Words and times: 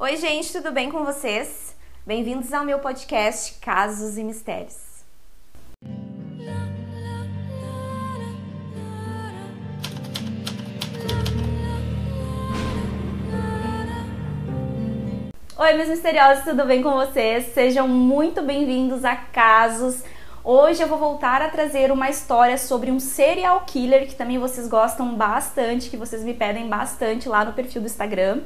Oi, 0.00 0.16
gente, 0.16 0.52
tudo 0.52 0.70
bem 0.70 0.92
com 0.92 1.04
vocês? 1.04 1.74
Bem-vindos 2.06 2.52
ao 2.52 2.64
meu 2.64 2.78
podcast 2.78 3.58
Casos 3.58 4.16
e 4.16 4.22
Mistérios. 4.22 4.76
Oi, 15.56 15.72
meus 15.72 15.88
misteriosos, 15.88 16.44
tudo 16.44 16.64
bem 16.64 16.80
com 16.80 16.92
vocês? 16.92 17.46
Sejam 17.46 17.88
muito 17.88 18.40
bem-vindos 18.40 19.04
a 19.04 19.16
Casos. 19.16 20.04
Hoje 20.44 20.80
eu 20.80 20.86
vou 20.86 20.98
voltar 20.98 21.42
a 21.42 21.48
trazer 21.48 21.90
uma 21.90 22.08
história 22.08 22.56
sobre 22.56 22.92
um 22.92 23.00
serial 23.00 23.64
killer 23.66 24.06
que 24.06 24.14
também 24.14 24.38
vocês 24.38 24.68
gostam 24.68 25.16
bastante, 25.16 25.90
que 25.90 25.96
vocês 25.96 26.22
me 26.22 26.34
pedem 26.34 26.68
bastante 26.68 27.28
lá 27.28 27.44
no 27.44 27.52
perfil 27.52 27.82
do 27.82 27.88
Instagram. 27.88 28.42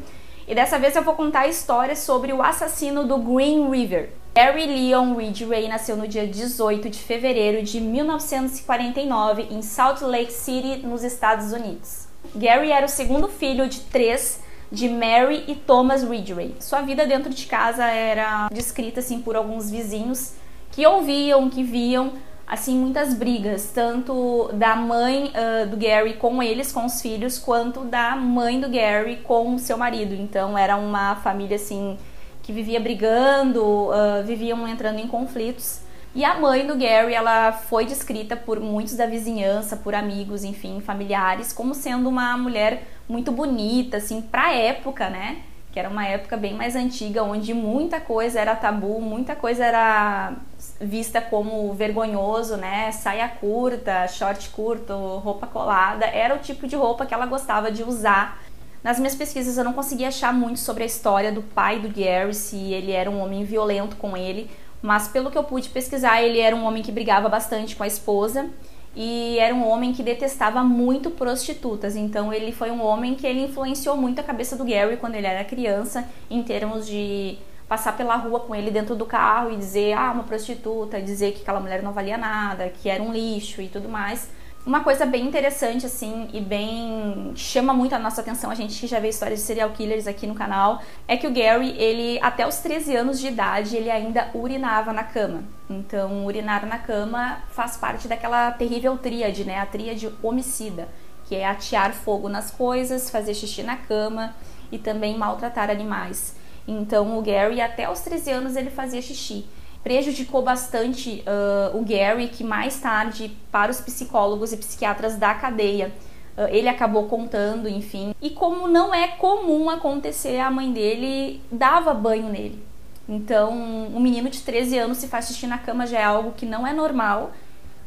E 0.46 0.54
dessa 0.54 0.78
vez 0.78 0.96
eu 0.96 1.02
vou 1.02 1.14
contar 1.14 1.40
a 1.40 1.48
história 1.48 1.94
sobre 1.94 2.32
o 2.32 2.42
assassino 2.42 3.04
do 3.04 3.16
Green 3.18 3.70
River. 3.70 4.10
Gary 4.34 4.66
Leon 4.66 5.14
Ridgway 5.14 5.68
nasceu 5.68 5.96
no 5.96 6.08
dia 6.08 6.26
18 6.26 6.88
de 6.88 6.98
fevereiro 6.98 7.62
de 7.62 7.80
1949 7.80 9.48
em 9.50 9.60
Salt 9.62 10.00
Lake 10.00 10.32
City, 10.32 10.78
nos 10.86 11.04
Estados 11.04 11.52
Unidos. 11.52 12.08
Gary 12.34 12.72
era 12.72 12.86
o 12.86 12.88
segundo 12.88 13.28
filho 13.28 13.68
de 13.68 13.80
três 13.80 14.40
de 14.70 14.88
Mary 14.88 15.44
e 15.46 15.54
Thomas 15.54 16.02
Ridgway. 16.02 16.56
Sua 16.60 16.80
vida 16.80 17.06
dentro 17.06 17.28
de 17.28 17.46
casa 17.46 17.84
era 17.84 18.48
descrita 18.50 19.00
assim 19.00 19.20
por 19.20 19.36
alguns 19.36 19.70
vizinhos 19.70 20.32
que 20.70 20.86
ouviam, 20.86 21.50
que 21.50 21.62
viam 21.62 22.14
assim 22.52 22.78
muitas 22.78 23.14
brigas, 23.14 23.72
tanto 23.74 24.50
da 24.52 24.76
mãe 24.76 25.32
uh, 25.32 25.66
do 25.66 25.76
Gary 25.78 26.12
com 26.12 26.42
eles, 26.42 26.70
com 26.70 26.84
os 26.84 27.00
filhos, 27.00 27.38
quanto 27.38 27.80
da 27.80 28.14
mãe 28.14 28.60
do 28.60 28.68
Gary 28.68 29.16
com 29.24 29.54
o 29.54 29.58
seu 29.58 29.78
marido. 29.78 30.14
Então 30.14 30.58
era 30.58 30.76
uma 30.76 31.16
família 31.16 31.56
assim 31.56 31.96
que 32.42 32.52
vivia 32.52 32.78
brigando, 32.78 33.64
uh, 33.64 34.22
viviam 34.26 34.68
entrando 34.68 34.98
em 34.98 35.08
conflitos. 35.08 35.80
E 36.14 36.26
a 36.26 36.38
mãe 36.38 36.66
do 36.66 36.76
Gary, 36.76 37.14
ela 37.14 37.52
foi 37.52 37.86
descrita 37.86 38.36
por 38.36 38.60
muitos 38.60 38.96
da 38.96 39.06
vizinhança, 39.06 39.74
por 39.74 39.94
amigos, 39.94 40.44
enfim, 40.44 40.82
familiares, 40.82 41.54
como 41.54 41.74
sendo 41.74 42.06
uma 42.06 42.36
mulher 42.36 42.86
muito 43.08 43.32
bonita, 43.32 43.96
assim, 43.96 44.20
pra 44.20 44.52
época, 44.52 45.08
né? 45.08 45.38
Que 45.72 45.78
era 45.78 45.88
uma 45.88 46.06
época 46.06 46.36
bem 46.36 46.52
mais 46.52 46.76
antiga, 46.76 47.22
onde 47.22 47.54
muita 47.54 47.98
coisa 47.98 48.38
era 48.38 48.54
tabu, 48.54 49.00
muita 49.00 49.34
coisa 49.34 49.64
era 49.64 50.34
vista 50.80 51.20
como 51.20 51.72
vergonhoso, 51.72 52.56
né? 52.56 52.90
Saia 52.92 53.28
curta, 53.28 54.08
short 54.08 54.50
curto, 54.50 54.94
roupa 55.18 55.46
colada, 55.46 56.06
era 56.06 56.34
o 56.34 56.38
tipo 56.38 56.66
de 56.66 56.76
roupa 56.76 57.06
que 57.06 57.14
ela 57.14 57.26
gostava 57.26 57.70
de 57.70 57.82
usar. 57.82 58.42
Nas 58.82 58.98
minhas 58.98 59.14
pesquisas 59.14 59.56
eu 59.56 59.64
não 59.64 59.72
consegui 59.72 60.04
achar 60.04 60.32
muito 60.32 60.58
sobre 60.58 60.82
a 60.82 60.86
história 60.86 61.30
do 61.30 61.42
pai 61.42 61.78
do 61.78 61.88
Gary, 61.88 62.34
se 62.34 62.56
ele 62.56 62.90
era 62.90 63.08
um 63.08 63.20
homem 63.20 63.44
violento 63.44 63.94
com 63.96 64.16
ele, 64.16 64.50
mas 64.80 65.06
pelo 65.06 65.30
que 65.30 65.38
eu 65.38 65.44
pude 65.44 65.68
pesquisar, 65.68 66.20
ele 66.20 66.40
era 66.40 66.54
um 66.54 66.64
homem 66.64 66.82
que 66.82 66.90
brigava 66.90 67.28
bastante 67.28 67.76
com 67.76 67.84
a 67.84 67.86
esposa 67.86 68.50
e 68.94 69.38
era 69.38 69.54
um 69.54 69.66
homem 69.66 69.92
que 69.92 70.02
detestava 70.02 70.64
muito 70.64 71.10
prostitutas. 71.10 71.94
Então 71.94 72.32
ele 72.32 72.50
foi 72.50 72.70
um 72.70 72.82
homem 72.82 73.14
que 73.14 73.26
ele 73.26 73.44
influenciou 73.44 73.96
muito 73.96 74.20
a 74.20 74.24
cabeça 74.24 74.56
do 74.56 74.64
Gary 74.64 74.96
quando 74.96 75.14
ele 75.14 75.26
era 75.26 75.44
criança, 75.44 76.08
em 76.28 76.42
termos 76.42 76.86
de 76.86 77.38
passar 77.72 77.96
pela 77.96 78.16
rua 78.16 78.38
com 78.40 78.54
ele 78.54 78.70
dentro 78.70 78.94
do 78.94 79.06
carro 79.06 79.50
e 79.50 79.56
dizer, 79.56 79.94
ah, 79.94 80.12
uma 80.12 80.24
prostituta, 80.24 81.00
dizer 81.00 81.32
que 81.32 81.40
aquela 81.40 81.58
mulher 81.58 81.82
não 81.82 81.90
valia 81.90 82.18
nada, 82.18 82.68
que 82.68 82.86
era 82.86 83.02
um 83.02 83.10
lixo 83.10 83.62
e 83.62 83.68
tudo 83.68 83.88
mais. 83.88 84.28
Uma 84.66 84.80
coisa 84.84 85.06
bem 85.06 85.26
interessante, 85.26 85.86
assim, 85.86 86.28
e 86.34 86.40
bem. 86.42 87.32
chama 87.34 87.72
muito 87.72 87.94
a 87.94 87.98
nossa 87.98 88.20
atenção, 88.20 88.50
a 88.50 88.54
gente 88.54 88.78
que 88.78 88.86
já 88.86 89.00
vê 89.00 89.08
histórias 89.08 89.40
de 89.40 89.46
serial 89.46 89.70
killers 89.70 90.06
aqui 90.06 90.26
no 90.26 90.34
canal, 90.34 90.82
é 91.08 91.16
que 91.16 91.26
o 91.26 91.32
Gary, 91.32 91.70
ele, 91.78 92.18
até 92.20 92.46
os 92.46 92.58
13 92.58 92.94
anos 92.94 93.18
de 93.18 93.28
idade, 93.28 93.74
ele 93.74 93.90
ainda 93.90 94.28
urinava 94.34 94.92
na 94.92 95.04
cama. 95.04 95.42
Então, 95.70 96.26
urinar 96.26 96.66
na 96.66 96.76
cama 96.76 97.38
faz 97.52 97.78
parte 97.78 98.06
daquela 98.06 98.50
terrível 98.50 98.98
tríade, 98.98 99.46
né? 99.46 99.58
A 99.58 99.64
tríade 99.64 100.12
homicida, 100.22 100.88
que 101.24 101.34
é 101.34 101.46
atear 101.46 101.94
fogo 101.94 102.28
nas 102.28 102.50
coisas, 102.50 103.08
fazer 103.08 103.32
xixi 103.32 103.62
na 103.62 103.78
cama 103.78 104.34
e 104.70 104.76
também 104.76 105.16
maltratar 105.16 105.70
animais. 105.70 106.41
Então, 106.66 107.18
o 107.18 107.22
Gary, 107.22 107.60
até 107.60 107.90
os 107.90 108.00
13 108.00 108.30
anos, 108.30 108.56
ele 108.56 108.70
fazia 108.70 109.02
xixi 109.02 109.44
prejudicou 109.82 110.42
bastante 110.42 111.24
uh, 111.26 111.76
o 111.76 111.84
Gary, 111.84 112.28
que 112.28 112.44
mais 112.44 112.78
tarde, 112.78 113.36
para 113.50 113.70
os 113.70 113.80
psicólogos 113.80 114.52
e 114.52 114.56
psiquiatras 114.56 115.16
da 115.16 115.34
cadeia, 115.34 115.92
uh, 116.36 116.46
ele 116.50 116.68
acabou 116.68 117.08
contando, 117.08 117.68
enfim. 117.68 118.14
E 118.20 118.30
como 118.30 118.68
não 118.68 118.94
é 118.94 119.08
comum 119.08 119.68
acontecer, 119.68 120.38
a 120.38 120.50
mãe 120.50 120.72
dele 120.72 121.42
dava 121.50 121.92
banho 121.92 122.28
nele. 122.28 122.62
Então, 123.08 123.52
um 123.52 123.98
menino 123.98 124.30
de 124.30 124.40
13 124.40 124.78
anos 124.78 124.98
se 124.98 125.08
faz 125.08 125.26
xixi 125.26 125.46
na 125.46 125.58
cama 125.58 125.86
já 125.86 125.98
é 125.98 126.04
algo 126.04 126.32
que 126.32 126.46
não 126.46 126.64
é 126.64 126.72
normal, 126.72 127.32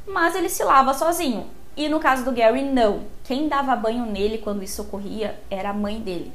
mas 0.06 0.36
ele 0.36 0.50
se 0.50 0.64
lava 0.64 0.94
sozinho. 0.94 1.48
E 1.78 1.88
no 1.88 2.00
caso 2.00 2.26
do 2.26 2.32
Gary, 2.32 2.64
não. 2.64 3.04
Quem 3.24 3.48
dava 3.48 3.76
banho 3.76 4.06
nele 4.06 4.38
quando 4.38 4.64
isso 4.64 4.82
ocorria 4.82 5.40
era 5.50 5.70
a 5.70 5.74
mãe 5.74 6.00
dele. 6.00 6.32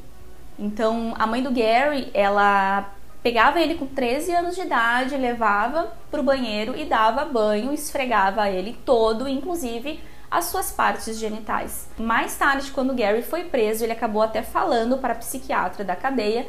Então, 0.60 1.15
a 1.19 1.26
mãe 1.26 1.43
do 1.43 1.50
Gary, 1.50 2.10
ela 2.12 2.93
pegava 3.22 3.59
ele 3.59 3.76
com 3.76 3.87
13 3.87 4.34
anos 4.34 4.54
de 4.54 4.60
idade, 4.60 5.16
levava 5.16 5.91
para 6.10 6.21
o 6.21 6.22
banheiro 6.22 6.76
e 6.76 6.84
dava 6.84 7.25
banho, 7.25 7.72
esfregava 7.72 8.50
ele 8.50 8.78
todo, 8.84 9.26
inclusive 9.26 9.98
as 10.31 10.44
suas 10.44 10.71
partes 10.71 11.19
genitais. 11.19 11.88
Mais 11.98 12.37
tarde, 12.37 12.71
quando 12.72 12.94
Gary 12.94 13.22
foi 13.22 13.44
preso, 13.44 13.84
ele 13.84 13.93
acabou 13.94 14.21
até 14.21 14.43
falando 14.43 14.98
para 14.98 15.15
a 15.15 15.16
psiquiatra 15.16 15.82
da 15.82 15.97
cadeia 15.97 16.47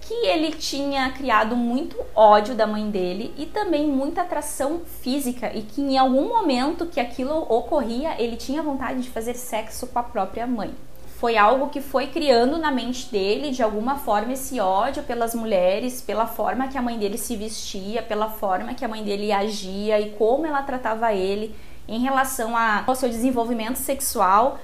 que 0.00 0.14
ele 0.26 0.52
tinha 0.52 1.10
criado 1.12 1.54
muito 1.54 1.96
ódio 2.14 2.54
da 2.54 2.66
mãe 2.66 2.90
dele 2.90 3.32
e 3.36 3.46
também 3.46 3.86
muita 3.86 4.22
atração 4.22 4.80
física 5.00 5.52
e 5.54 5.62
que 5.62 5.80
em 5.80 5.96
algum 5.96 6.28
momento 6.28 6.86
que 6.86 6.98
aquilo 6.98 7.46
ocorria, 7.48 8.20
ele 8.20 8.36
tinha 8.36 8.62
vontade 8.62 9.02
de 9.02 9.10
fazer 9.10 9.34
sexo 9.34 9.86
com 9.86 9.98
a 9.98 10.02
própria 10.02 10.46
mãe 10.46 10.74
foi 11.18 11.36
algo 11.36 11.68
que 11.68 11.80
foi 11.80 12.06
criando 12.06 12.58
na 12.58 12.70
mente 12.70 13.10
dele, 13.10 13.50
de 13.50 13.60
alguma 13.60 13.96
forma, 13.96 14.34
esse 14.34 14.60
ódio 14.60 15.02
pelas 15.02 15.34
mulheres, 15.34 16.00
pela 16.00 16.28
forma 16.28 16.68
que 16.68 16.78
a 16.78 16.82
mãe 16.82 16.96
dele 16.96 17.18
se 17.18 17.34
vestia, 17.34 18.02
pela 18.02 18.30
forma 18.30 18.72
que 18.72 18.84
a 18.84 18.88
mãe 18.88 19.02
dele 19.02 19.32
agia 19.32 19.98
e 20.00 20.10
como 20.10 20.46
ela 20.46 20.62
tratava 20.62 21.12
ele 21.12 21.56
em 21.88 21.98
relação 21.98 22.52
ao 22.56 22.94
seu 22.94 23.08
desenvolvimento 23.08 23.76
sexual. 23.76 24.60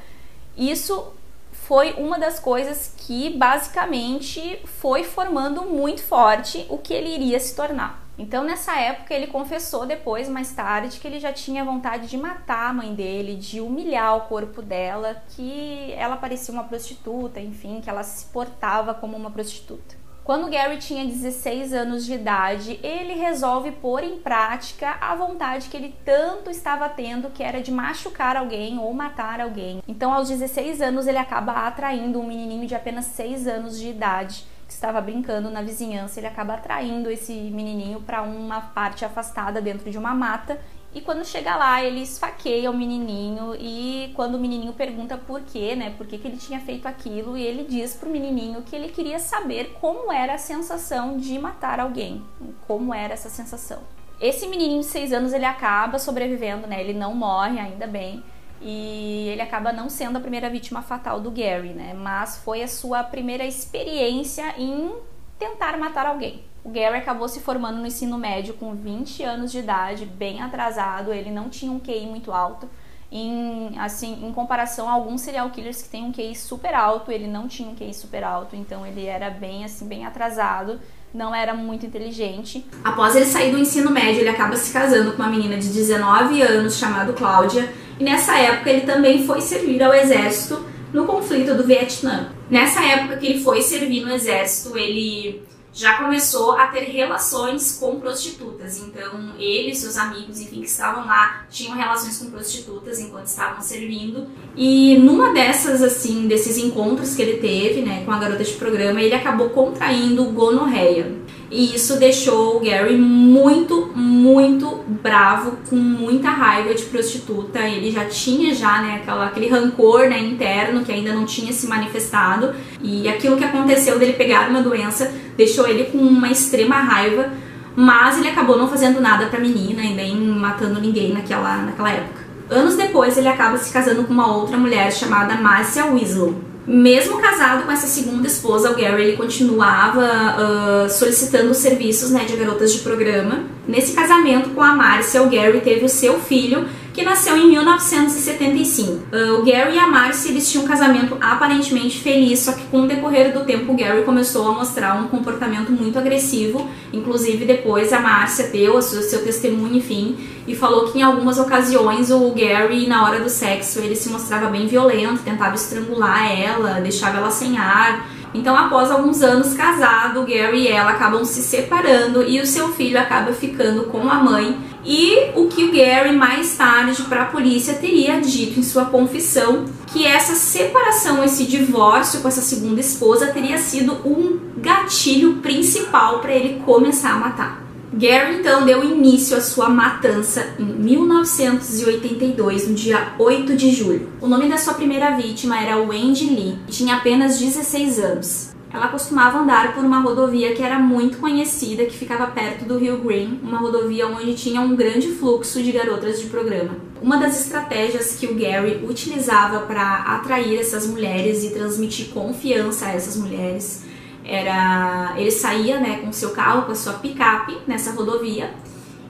Isso 0.57 1.13
foi 1.51 1.95
uma 1.95 2.21
das 2.21 2.39
coisas 2.39 2.95
que 2.99 3.31
basicamente 3.31 4.61
foi 4.65 5.03
formando 5.03 5.63
muito 5.63 6.05
forte 6.05 6.65
o 6.69 6.79
que 6.79 6.95
ele 6.95 7.09
iria 7.09 7.41
se 7.41 7.57
tornar. 7.57 8.04
Então, 8.17 8.45
nessa 8.45 8.79
época, 8.79 9.13
ele 9.13 9.27
confessou 9.27 9.85
depois, 9.85 10.29
mais 10.29 10.53
tarde, 10.53 11.01
que 11.01 11.07
ele 11.07 11.19
já 11.19 11.33
tinha 11.33 11.65
vontade 11.65 12.07
de 12.07 12.17
matar 12.17 12.71
a 12.71 12.73
mãe 12.73 12.95
dele, 12.95 13.35
de 13.35 13.61
humilhar 13.61 14.17
o 14.17 14.23
corpo 14.23 14.63
dela, 14.63 15.23
que 15.31 15.93
ela 15.97 16.17
parecia 16.17 16.55
uma 16.55 16.65
prostituta, 16.65 17.41
enfim, 17.41 17.81
que 17.81 17.91
ela 17.91 18.05
se 18.05 18.27
portava 18.27 18.95
como 18.95 19.17
uma 19.17 19.31
prostituta. 19.31 20.05
Quando 20.25 20.49
Gary 20.49 20.79
tinha 20.79 21.05
16 21.05 21.75
anos 21.75 22.07
de 22.07 22.15
idade, 22.15 22.81
ele 22.83 23.13
resolve 23.13 23.73
pôr 23.73 24.03
em 24.03 24.17
prática 24.17 24.97
a 24.99 25.15
vontade 25.15 25.69
que 25.69 25.77
ele 25.77 25.95
tanto 26.03 26.49
estava 26.49 26.89
tendo, 26.89 27.29
que 27.29 27.43
era 27.43 27.61
de 27.61 27.71
machucar 27.71 28.35
alguém 28.35 28.79
ou 28.79 28.95
matar 28.95 29.39
alguém. 29.39 29.83
Então, 29.87 30.15
aos 30.15 30.31
16 30.31 30.81
anos, 30.81 31.07
ele 31.07 31.19
acaba 31.19 31.67
atraindo 31.67 32.19
um 32.19 32.27
menininho 32.27 32.67
de 32.67 32.75
apenas 32.75 33.05
6 33.05 33.47
anos 33.47 33.79
de 33.79 33.89
idade 33.89 34.47
estava 34.75 35.01
brincando 35.01 35.51
na 35.51 35.63
vizinhança, 35.63 36.21
ele 36.21 36.27
acaba 36.27 36.55
atraindo 36.55 37.11
esse 37.11 37.33
menininho 37.33 38.01
para 38.01 38.23
uma 38.23 38.61
parte 38.61 39.05
afastada 39.05 39.61
dentro 39.61 39.91
de 39.91 39.97
uma 39.97 40.15
mata. 40.15 40.61
E 40.95 41.01
quando 41.01 41.25
chega 41.25 41.57
lá, 41.57 41.83
ele 41.83 42.03
esfaqueia 42.03 42.71
o 42.71 42.77
menininho 42.77 43.57
e 43.59 44.13
quando 44.15 44.37
o 44.37 44.39
menininho 44.39 44.73
pergunta 44.73 45.19
por 45.19 45.41
quê, 45.41 45.75
né, 45.75 45.93
por 45.97 46.07
que, 46.07 46.19
que 46.19 46.29
ele 46.29 46.37
tinha 46.37 46.61
feito 46.61 46.87
aquilo, 46.87 47.37
e 47.37 47.43
ele 47.43 47.65
diz 47.65 47.95
pro 47.95 48.09
menininho 48.09 48.63
que 48.63 48.77
ele 48.77 48.89
queria 48.89 49.19
saber 49.19 49.77
como 49.81 50.13
era 50.13 50.35
a 50.35 50.39
sensação 50.39 51.17
de 51.17 51.37
matar 51.37 51.81
alguém, 51.81 52.23
como 52.69 52.95
era 52.95 53.13
essa 53.13 53.29
sensação. 53.29 53.81
Esse 54.21 54.47
menininho 54.47 54.81
de 54.81 54.87
6 54.87 55.13
anos, 55.13 55.33
ele 55.33 55.45
acaba 55.45 55.99
sobrevivendo, 55.99 56.69
né, 56.69 56.81
ele 56.81 56.95
não 56.95 57.13
morre, 57.13 57.59
ainda 57.59 57.89
bem, 57.89 58.23
e 58.61 59.29
ele 59.29 59.43
acaba 59.43 59.73
não 59.73 59.89
sendo 59.89 60.17
a 60.17 60.21
primeira 60.21 60.49
vítima 60.49 60.83
fatal 60.83 61.21
do 61.21 61.31
Gary, 61.31 61.71
né? 61.71 61.95
Mas 61.95 62.39
foi 62.39 62.63
a 62.63 62.69
sua 62.69 63.03
primeira 63.03 63.45
experiência 63.45 64.55
em 64.59 64.93
tentar 65.39 65.77
matar 65.77 66.07
alguém. 66.07 66.43
O 66.65 66.71
Gary 66.71 66.97
acabou 66.97 67.29
se 67.29 67.41
formando 67.41 67.79
no 67.79 67.87
ensino 67.87 68.17
médio 68.17 68.55
com 68.55 68.75
20 68.75 69.23
anos 69.23 69.53
de 69.53 69.59
idade, 69.59 70.07
bem 70.07 70.41
atrasado, 70.43 71.13
ele 71.13 71.31
não 71.31 71.51
tinha 71.51 71.71
um 71.71 71.79
QI 71.79 72.07
muito 72.07 72.33
alto. 72.33 72.69
Em, 73.13 73.79
assim, 73.79 74.27
em 74.27 74.33
comparação 74.33 74.89
a 74.89 74.93
alguns 74.93 75.21
serial 75.21 75.49
killers 75.51 75.83
que 75.83 75.89
têm 75.89 76.05
um 76.05 76.13
QI 76.13 76.35
super 76.35 76.75
alto, 76.75 77.13
ele 77.13 77.29
não 77.29 77.47
tinha 77.47 77.69
um 77.69 77.75
QI 77.75 77.93
super 77.93 78.25
alto, 78.25 78.57
então 78.57 78.85
ele 78.85 79.05
era 79.05 79.31
bem 79.31 79.65
assim, 79.65 79.87
bem 79.87 80.05
atrasado 80.05 80.81
não 81.15 81.33
era 81.33 81.55
muito 81.55 81.87
inteligente. 81.87 82.67
Após 82.83 83.15
ele 83.15 83.25
sair 83.25 83.53
do 83.53 83.59
ensino 83.59 83.91
médio, 83.91 84.21
ele 84.21 84.29
acaba 84.29 84.57
se 84.57 84.73
casando 84.73 85.13
com 85.13 85.23
uma 85.23 85.31
menina 85.31 85.57
de 85.57 85.69
19 85.69 86.43
anos 86.43 86.77
chamada 86.77 87.13
Cláudia, 87.13 87.73
e 87.99 88.05
nessa 88.05 88.39
época 88.39 88.71
ele 88.71 88.83
também 88.83 89.27
foi 89.27 89.41
servir 89.41 89.83
ao 89.83 89.93
exército 89.93 90.65
no 90.93 91.07
conflito 91.07 91.55
do 91.55 91.65
Vietnã. 91.65 92.33
Nessa 92.49 92.83
época 92.85 93.17
que 93.17 93.27
ele 93.27 93.41
foi 93.43 93.63
servir 93.63 94.05
no 94.05 94.13
exército, 94.13 94.79
ele 94.79 95.43
já 95.75 95.99
começou 95.99 96.53
a 96.53 96.69
ter 96.69 96.85
relações 96.85 97.77
com 97.81 97.99
prostitutas. 97.99 98.79
Então, 98.79 99.33
ele 99.39 99.73
e 99.73 99.75
seus 99.75 99.97
amigos, 99.97 100.41
enfim, 100.41 100.61
que 100.61 100.67
estavam 100.67 101.05
lá, 101.05 101.47
tinham 101.51 101.77
relações 101.77 102.17
com 102.19 102.31
prostitutas 102.31 103.01
enquanto 103.01 103.27
estavam 103.27 103.61
servindo. 103.61 104.29
E 104.57 104.97
numa 104.99 105.33
dessas, 105.33 105.83
assim, 105.83 106.29
desses 106.29 106.57
encontros 106.59 107.17
que 107.17 107.23
ele 107.23 107.39
teve, 107.39 107.83
né, 107.83 108.05
com 108.05 108.13
a 108.13 108.19
garota 108.21 108.45
de 108.45 108.53
programa, 108.53 109.03
ele 109.03 109.15
acabou 109.15 109.51
contraindo 109.51 110.25
gonorreia. 110.27 111.13
E 111.51 111.75
isso 111.75 111.99
deixou 111.99 112.57
o 112.57 112.61
Gary 112.61 112.97
muito, 112.97 113.93
muito 113.95 114.85
bravo, 115.03 115.59
com 115.69 115.77
muita 115.77 116.31
raiva 116.31 116.75
de 116.75 116.83
prostituta. 116.85 117.61
Ele 117.61 117.91
já 117.91 118.05
tinha 118.07 118.55
já, 118.55 118.81
né, 118.83 119.01
aquela, 119.03 119.27
aquele 119.27 119.49
rancor 119.49 120.09
né, 120.09 120.19
interno 120.19 120.85
que 120.85 120.93
ainda 120.93 121.13
não 121.13 121.25
tinha 121.25 121.53
se 121.53 121.67
manifestado. 121.67 122.55
E 122.83 123.09
aquilo 123.09 123.37
que 123.37 123.45
aconteceu 123.45 123.99
dele 123.99 124.15
pegar 124.15 124.49
uma 124.49 124.63
doença 124.63 125.13
deixou 125.37 125.67
ele 125.67 125.85
com 125.85 125.99
uma 125.99 126.31
extrema 126.31 126.77
raiva. 126.77 127.31
Mas 127.77 128.19
ele 128.19 128.29
acabou 128.29 128.57
não 128.57 128.69
fazendo 128.69 129.01
nada 129.01 129.27
pra 129.27 129.41
menina 129.41 129.83
e 129.83 129.95
nem 129.95 130.17
matando 130.17 130.81
ninguém 130.81 131.13
naquela, 131.13 131.57
naquela 131.59 131.91
época. 131.91 132.25
Anos 132.49 132.77
depois, 132.77 133.17
ele 133.17 133.29
acaba 133.29 133.57
se 133.57 133.73
casando 133.73 134.05
com 134.05 134.13
uma 134.13 134.33
outra 134.37 134.57
mulher 134.57 134.93
chamada 134.93 135.35
Marcia 135.35 135.87
Wieslow. 135.87 136.54
Mesmo 136.67 137.21
casado 137.21 137.65
com 137.65 137.73
essa 137.73 137.87
segunda 137.87 138.27
esposa, 138.27 138.71
o 138.71 138.75
Gary 138.75 139.03
ele 139.03 139.17
continuava 139.17 140.01
uh, 140.03 140.91
solicitando 140.91 141.53
serviços 141.53 142.11
né, 142.11 142.25
de 142.25 142.35
garotas 142.37 142.73
de 142.73 142.79
programa. 142.79 143.45
Nesse 143.69 143.93
casamento 143.93 144.51
com 144.51 144.63
a 144.63 144.75
Márcia, 144.75 145.23
o 145.23 145.29
Gary 145.29 145.61
teve 145.61 145.85
o 145.85 145.89
seu 145.91 146.19
filho, 146.19 146.67
que 146.95 147.03
nasceu 147.03 147.37
em 147.37 147.49
1975. 147.49 148.93
Uh, 148.93 149.41
o 149.41 149.45
Gary 149.45 149.75
e 149.75 149.79
a 149.79 149.89
Marcy 149.89 150.29
eles 150.29 150.49
tinham 150.49 150.65
um 150.65 150.69
casamento 150.69 151.19
aparentemente 151.21 151.99
feliz, 151.99 152.39
só 152.39 152.53
que 152.53 152.65
com 152.67 152.83
o 152.83 152.87
decorrer 152.87 153.33
do 153.33 153.45
tempo 153.45 153.73
o 153.73 153.77
Gary 153.77 154.05
começou 154.05 154.49
a 154.49 154.53
mostrar 154.53 154.95
um 154.95 155.09
comportamento 155.09 155.73
muito 155.73 155.99
agressivo. 155.99 156.71
Inclusive 156.93 157.45
depois 157.45 157.93
a 157.93 157.99
Márcia 157.99 158.47
deu 158.47 158.81
seu, 158.81 159.03
seu 159.03 159.25
testemunho, 159.25 159.75
enfim, 159.75 160.17
e 160.47 160.55
falou 160.55 160.93
que 160.93 161.01
em 161.01 161.03
algumas 161.03 161.37
ocasiões 161.37 162.13
o 162.13 162.31
Gary 162.31 162.87
na 162.87 163.05
hora 163.05 163.19
do 163.19 163.29
sexo 163.29 163.81
ele 163.81 163.97
se 163.97 164.09
mostrava 164.09 164.47
bem 164.47 164.69
violento, 164.69 165.23
tentava 165.25 165.57
estrangular 165.57 166.31
ela, 166.31 166.81
deixava 166.81 167.19
ela 167.19 167.31
sem 167.33 167.59
ar. 167.59 168.07
Então, 168.33 168.57
após 168.57 168.91
alguns 168.91 169.23
anos 169.23 169.55
casado, 169.55 170.21
o 170.21 170.27
Gary 170.27 170.63
e 170.63 170.69
ela 170.69 170.91
acabam 170.91 171.25
se 171.25 171.41
separando 171.41 172.25
e 172.25 172.41
o 172.41 172.47
seu 172.47 172.69
filho 172.69 172.99
acaba 172.99 173.33
ficando 173.33 173.85
com 173.85 174.09
a 174.09 174.15
mãe. 174.15 174.74
E 174.85 175.31
o 175.35 175.49
que 175.49 175.65
o 175.65 175.73
Gary 175.73 176.15
mais 176.15 176.57
tarde 176.57 177.03
para 177.05 177.23
a 177.23 177.27
polícia 177.27 177.75
teria 177.75 178.21
dito 178.21 178.61
em 178.61 178.63
sua 178.63 178.85
confissão 178.85 179.65
que 179.87 180.07
essa 180.07 180.35
separação, 180.35 181.25
esse 181.25 181.45
divórcio 181.45 182.21
com 182.21 182.29
essa 182.29 182.43
segunda 182.43 182.81
esposa 182.81 183.29
teria 183.29 183.57
sido 183.57 183.95
um 184.05 184.39
gatilho 184.59 185.37
principal 185.37 186.19
para 186.19 186.33
ele 186.33 186.61
começar 186.65 187.13
a 187.13 187.19
matar. 187.19 187.65
Gary 187.97 188.41
então 188.41 188.65
deu 188.65 188.83
início 188.83 189.37
à 189.37 189.41
sua 189.41 189.69
matança 189.69 190.55
em 190.59 190.65
1982, 190.65 192.67
no 192.69 192.75
dia 192.75 193.13
8 193.19 193.57
de 193.57 193.71
julho. 193.71 194.09
O 194.21 194.27
nome 194.27 194.49
da 194.49 194.59
sua 194.59 194.75
primeira 194.75 195.17
vítima 195.17 195.63
era 195.63 195.77
Wendy 195.77 196.27
Lee, 196.27 196.59
tinha 196.69 196.97
apenas 196.97 197.39
16 197.39 198.01
anos. 198.01 198.54
Ela 198.75 198.89
costumava 198.89 199.39
andar 199.39 199.73
por 199.73 199.85
uma 199.85 200.01
rodovia 200.01 200.53
que 200.53 200.61
era 200.61 200.81
muito 200.81 201.19
conhecida, 201.19 201.85
que 201.85 201.97
ficava 201.97 202.27
perto 202.27 202.65
do 202.65 202.77
Rio 202.77 202.99
Green, 202.99 203.39
uma 203.41 203.59
rodovia 203.59 204.09
onde 204.09 204.35
tinha 204.35 204.61
um 204.61 204.75
grande 204.75 205.13
fluxo 205.13 205.63
de 205.63 205.71
garotas 205.71 206.21
de 206.21 206.27
programa. 206.27 206.77
Uma 207.01 207.17
das 207.17 207.41
estratégias 207.41 208.17
que 208.17 208.27
o 208.27 208.35
Gary 208.35 208.85
utilizava 208.85 209.61
para 209.61 209.99
atrair 210.17 210.59
essas 210.59 210.89
mulheres 210.89 211.45
e 211.45 211.51
transmitir 211.51 212.09
confiança 212.09 212.87
a 212.87 212.93
essas 212.95 213.17
mulheres 213.17 213.85
era 214.25 215.15
ele 215.17 215.31
saía 215.31 215.79
né, 215.79 215.99
com 215.99 216.13
seu 216.13 216.31
carro, 216.31 216.63
com 216.63 216.73
a 216.73 216.75
sua 216.75 216.95
picape 216.95 217.57
nessa 217.69 217.93
rodovia 217.93 218.53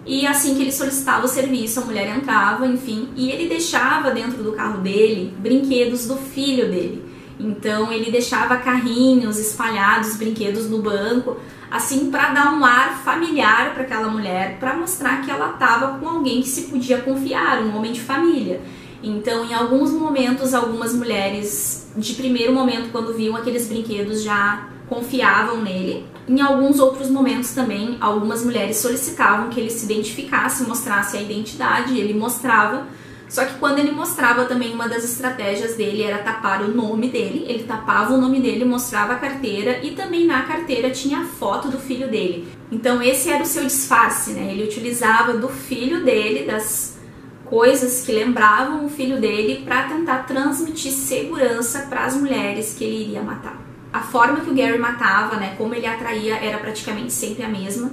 e 0.07 0.27
assim 0.27 0.55
que 0.55 0.61
ele 0.61 0.73
solicitava 0.73 1.25
o 1.25 1.29
serviço, 1.29 1.81
a 1.81 1.85
mulher 1.85 2.15
entrava, 2.15 2.67
enfim, 2.67 3.09
e 3.17 3.31
ele 3.31 3.49
deixava 3.49 4.11
dentro 4.11 4.43
do 4.43 4.53
carro 4.53 4.83
dele 4.83 5.35
brinquedos 5.39 6.07
do 6.07 6.17
filho 6.17 6.71
dele. 6.71 7.04
Então 7.39 7.93
ele 7.93 8.11
deixava 8.11 8.57
carrinhos 8.57 9.39
espalhados, 9.39 10.17
brinquedos 10.17 10.71
no 10.71 10.81
banco, 10.81 11.37
assim 11.71 12.11
para 12.11 12.31
dar 12.31 12.55
um 12.55 12.65
ar 12.65 12.99
familiar 13.03 13.75
para 13.75 13.83
aquela 13.83 14.09
mulher, 14.09 14.59
para 14.61 14.75
mostrar 14.75 15.23
que 15.23 15.31
ela 15.31 15.51
estava 15.51 15.99
com 15.99 16.09
alguém 16.09 16.41
que 16.41 16.49
se 16.49 16.63
podia 16.63 16.99
confiar, 16.99 17.63
um 17.63 17.77
homem 17.77 17.93
de 17.93 18.01
família. 18.01 18.61
Então, 19.03 19.45
em 19.45 19.53
alguns 19.53 19.91
momentos, 19.91 20.55
algumas 20.55 20.95
mulheres, 20.95 21.93
de 21.97 22.15
primeiro 22.15 22.55
momento, 22.55 22.91
quando 22.91 23.13
viam 23.13 23.37
aqueles 23.37 23.69
brinquedos, 23.69 24.23
já 24.23 24.67
confiavam 24.89 25.61
nele. 25.61 26.07
Em 26.27 26.41
alguns 26.41 26.79
outros 26.79 27.11
momentos 27.11 27.51
também, 27.51 27.99
algumas 28.01 28.43
mulheres 28.43 28.79
solicitavam 28.79 29.51
que 29.51 29.61
ele 29.61 29.69
se 29.69 29.85
identificasse, 29.85 30.67
mostrasse 30.67 31.19
a 31.19 31.23
identidade, 31.23 31.99
ele 31.99 32.15
mostrava. 32.15 32.87
Só 33.29 33.45
que 33.45 33.59
quando 33.59 33.79
ele 33.79 33.91
mostrava 33.91 34.45
também 34.45 34.73
uma 34.73 34.89
das 34.89 35.05
estratégias 35.05 35.77
dele 35.77 36.03
era 36.03 36.19
tapar 36.19 36.63
o 36.63 36.69
nome 36.69 37.09
dele, 37.09 37.45
ele 37.49 37.65
tapava 37.65 38.15
o 38.15 38.21
nome 38.21 38.41
dele, 38.41 38.65
mostrava 38.65 39.15
a 39.15 39.19
carteira 39.19 39.81
e 39.83 39.93
também 39.93 40.27
na 40.27 40.43
carteira 40.43 40.91
tinha 40.91 41.21
a 41.21 41.25
foto 41.25 41.69
do 41.69 41.79
filho 41.79 42.09
dele. 42.09 42.49
Então 42.71 43.03
esse 43.03 43.31
era 43.31 43.43
o 43.43 43.47
seu 43.47 43.65
disfarce, 43.65 44.33
né? 44.33 44.53
Ele 44.53 44.65
utilizava 44.65 45.35
do 45.35 45.49
filho 45.49 46.05
dele, 46.05 46.47
das 46.47 46.99
coisas 47.45 48.05
que 48.05 48.13
lembravam 48.13 48.87
o 48.87 48.89
filho 48.89 49.21
dele 49.21 49.63
para 49.65 49.85
tentar 49.85 50.27
transmitir 50.27 50.93
segurança 50.93 51.87
para 51.89 52.05
as 52.05 52.17
mulheres 52.17 52.75
que 52.77 52.85
ele 52.85 53.03
iria 53.05 53.23
matar 53.23 53.65
a 53.95 54.01
forma 54.01 54.41
que 54.41 54.51
o 54.51 54.55
Gary 54.55 54.77
matava, 54.77 55.37
né, 55.37 55.55
como 55.57 55.73
ele 55.73 55.87
atraía 55.87 56.35
era 56.35 56.59
praticamente 56.59 57.13
sempre 57.13 57.45
a 57.45 57.49
mesma, 57.49 57.93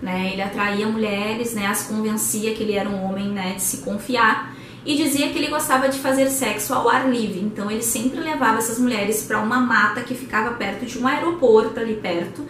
né? 0.00 0.30
Ele 0.32 0.40
atraía 0.40 0.86
mulheres, 0.86 1.54
né, 1.54 1.66
as 1.66 1.88
convencia 1.88 2.54
que 2.54 2.62
ele 2.62 2.74
era 2.74 2.88
um 2.88 3.02
homem, 3.02 3.30
né, 3.30 3.54
de 3.54 3.62
se 3.62 3.78
confiar 3.78 4.54
e 4.84 4.96
dizia 4.96 5.28
que 5.28 5.38
ele 5.38 5.48
gostava 5.48 5.88
de 5.88 5.98
fazer 5.98 6.28
sexo 6.30 6.72
ao 6.72 6.88
ar 6.88 7.10
livre. 7.10 7.40
Então 7.40 7.70
ele 7.70 7.82
sempre 7.82 8.20
levava 8.20 8.58
essas 8.58 8.78
mulheres 8.78 9.22
para 9.22 9.40
uma 9.40 9.60
mata 9.60 10.00
que 10.02 10.14
ficava 10.14 10.54
perto 10.54 10.86
de 10.86 10.98
um 10.98 11.06
aeroporto 11.06 11.78
ali 11.78 11.94
perto. 11.94 12.44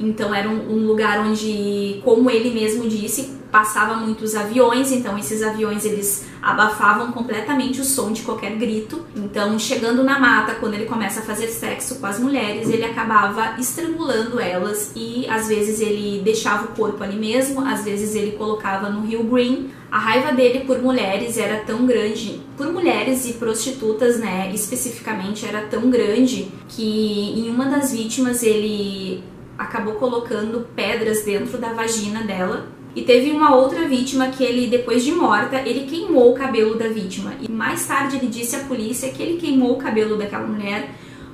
Então 0.00 0.34
era 0.34 0.48
um, 0.48 0.72
um 0.72 0.86
lugar 0.86 1.20
onde, 1.20 2.00
como 2.02 2.30
ele 2.30 2.50
mesmo 2.50 2.88
disse, 2.88 3.38
passava 3.54 3.94
muitos 3.94 4.34
aviões, 4.34 4.90
então 4.90 5.16
esses 5.16 5.40
aviões 5.40 5.84
eles 5.84 6.26
abafavam 6.42 7.12
completamente 7.12 7.80
o 7.80 7.84
som 7.84 8.10
de 8.10 8.22
qualquer 8.22 8.56
grito. 8.56 9.06
Então, 9.14 9.56
chegando 9.60 10.02
na 10.02 10.18
mata, 10.18 10.56
quando 10.56 10.74
ele 10.74 10.86
começa 10.86 11.20
a 11.20 11.22
fazer 11.22 11.46
sexo 11.46 12.00
com 12.00 12.06
as 12.06 12.18
mulheres, 12.18 12.68
ele 12.68 12.84
acabava 12.84 13.54
estrangulando 13.60 14.40
elas 14.40 14.90
e 14.96 15.24
às 15.28 15.46
vezes 15.46 15.80
ele 15.80 16.20
deixava 16.24 16.64
o 16.64 16.68
corpo 16.74 17.04
ali 17.04 17.16
mesmo, 17.16 17.64
às 17.64 17.84
vezes 17.84 18.16
ele 18.16 18.32
colocava 18.32 18.90
no 18.90 19.06
Rio 19.06 19.22
Green. 19.22 19.70
A 19.88 20.00
raiva 20.00 20.32
dele 20.32 20.64
por 20.64 20.82
mulheres 20.82 21.38
era 21.38 21.60
tão 21.60 21.86
grande, 21.86 22.40
por 22.56 22.72
mulheres 22.72 23.24
e 23.24 23.34
prostitutas, 23.34 24.18
né, 24.18 24.50
especificamente, 24.52 25.46
era 25.46 25.68
tão 25.68 25.88
grande 25.90 26.50
que 26.66 27.38
em 27.38 27.48
uma 27.50 27.66
das 27.66 27.92
vítimas 27.92 28.42
ele 28.42 29.22
acabou 29.56 29.94
colocando 29.94 30.66
pedras 30.74 31.22
dentro 31.22 31.56
da 31.56 31.72
vagina 31.72 32.24
dela 32.24 32.74
e 32.94 33.02
teve 33.02 33.30
uma 33.30 33.54
outra 33.54 33.88
vítima 33.88 34.28
que 34.28 34.44
ele, 34.44 34.68
depois 34.68 35.02
de 35.02 35.12
morta, 35.12 35.56
ele 35.56 35.86
queimou 35.86 36.30
o 36.30 36.34
cabelo 36.34 36.76
da 36.76 36.88
vítima. 36.88 37.34
E 37.40 37.50
mais 37.50 37.86
tarde 37.86 38.16
ele 38.16 38.28
disse 38.28 38.54
à 38.54 38.60
polícia 38.60 39.10
que 39.10 39.22
ele 39.22 39.38
queimou 39.38 39.72
o 39.72 39.78
cabelo 39.78 40.16
daquela 40.16 40.46
mulher 40.46 40.90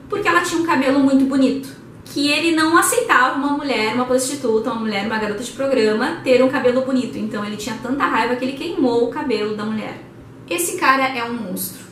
porque 0.08 0.26
ela 0.26 0.40
tinha 0.40 0.60
um 0.60 0.66
cabelo 0.66 0.98
muito 0.98 1.24
bonito. 1.24 1.78
Que 2.04 2.28
ele 2.28 2.56
não 2.56 2.76
aceitava 2.76 3.36
uma 3.36 3.56
mulher, 3.56 3.94
uma 3.94 4.04
prostituta, 4.04 4.70
uma 4.70 4.80
mulher, 4.80 5.06
uma 5.06 5.18
garota 5.18 5.44
de 5.44 5.52
programa, 5.52 6.20
ter 6.24 6.42
um 6.42 6.48
cabelo 6.48 6.82
bonito. 6.82 7.16
Então 7.16 7.44
ele 7.44 7.56
tinha 7.56 7.78
tanta 7.80 8.04
raiva 8.04 8.34
que 8.34 8.44
ele 8.44 8.58
queimou 8.58 9.04
o 9.04 9.10
cabelo 9.10 9.56
da 9.56 9.64
mulher. 9.64 10.02
Esse 10.48 10.76
cara 10.76 11.16
é 11.16 11.22
um 11.22 11.34
monstro. 11.34 11.84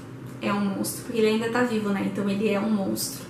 É 0.43 0.53
um 0.53 0.61
monstro, 0.61 1.05
porque 1.05 1.19
ele 1.19 1.29
ainda 1.29 1.49
tá 1.51 1.63
vivo, 1.63 1.91
né? 1.91 2.11
Então 2.13 2.29
ele 2.29 2.49
é 2.49 2.59
um 2.59 2.71
monstro. 2.71 3.28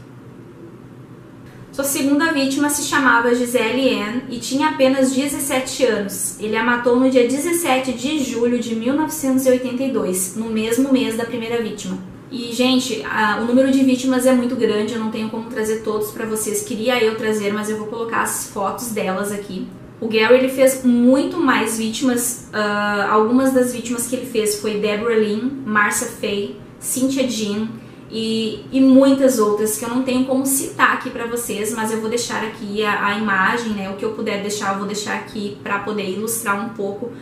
Sua 1.78 1.84
segunda 1.84 2.32
vítima 2.32 2.68
se 2.68 2.82
chamava 2.82 3.32
Gisele 3.32 3.94
Ann 4.02 4.22
e 4.28 4.40
tinha 4.40 4.70
apenas 4.70 5.12
17 5.12 5.84
anos. 5.84 6.34
Ele 6.40 6.56
a 6.56 6.64
matou 6.64 6.98
no 6.98 7.08
dia 7.08 7.28
17 7.28 7.92
de 7.92 8.18
julho 8.18 8.58
de 8.58 8.74
1982, 8.74 10.34
no 10.34 10.50
mesmo 10.50 10.92
mês 10.92 11.16
da 11.16 11.24
primeira 11.24 11.62
vítima. 11.62 11.96
E, 12.32 12.52
gente, 12.52 13.04
a, 13.04 13.38
o 13.40 13.44
número 13.44 13.70
de 13.70 13.84
vítimas 13.84 14.26
é 14.26 14.32
muito 14.32 14.56
grande, 14.56 14.94
eu 14.94 14.98
não 14.98 15.12
tenho 15.12 15.30
como 15.30 15.48
trazer 15.48 15.84
todos 15.84 16.10
para 16.10 16.26
vocês. 16.26 16.62
Queria 16.62 17.00
eu 17.00 17.14
trazer, 17.14 17.52
mas 17.52 17.70
eu 17.70 17.78
vou 17.78 17.86
colocar 17.86 18.22
as 18.22 18.48
fotos 18.48 18.90
delas 18.90 19.30
aqui. 19.30 19.68
O 20.00 20.08
Gary 20.08 20.34
ele 20.34 20.48
fez 20.48 20.82
muito 20.82 21.38
mais 21.38 21.78
vítimas. 21.78 22.48
Uh, 22.52 23.08
algumas 23.08 23.52
das 23.52 23.72
vítimas 23.72 24.08
que 24.08 24.16
ele 24.16 24.26
fez 24.26 24.56
foi 24.56 24.80
Deborah 24.80 25.14
Lynn, 25.14 25.48
Marcia 25.64 26.08
Faye, 26.08 26.56
Cynthia 26.80 27.28
Jean, 27.28 27.68
e, 28.10 28.64
e 28.72 28.80
muitas 28.80 29.38
outras 29.38 29.78
que 29.78 29.84
eu 29.84 29.88
não 29.88 30.02
tenho 30.02 30.24
como 30.24 30.46
citar 30.46 30.94
aqui 30.94 31.10
para 31.10 31.26
vocês, 31.26 31.74
mas 31.74 31.90
eu 31.92 32.00
vou 32.00 32.08
deixar 32.08 32.42
aqui 32.42 32.82
a, 32.82 33.08
a, 33.08 33.18
imagem, 33.18 33.72
né? 33.72 33.90
O 33.90 33.96
que 33.96 34.04
eu 34.04 34.12
puder 34.12 34.40
deixar, 34.40 34.72
eu 34.72 34.78
vou 34.78 34.86
deixar 34.86 35.14
aqui 35.16 35.58
para 35.62 35.80
poder 35.80 36.08
ilustrar 36.08 36.64
um 36.64 36.70
pouco 36.70 37.12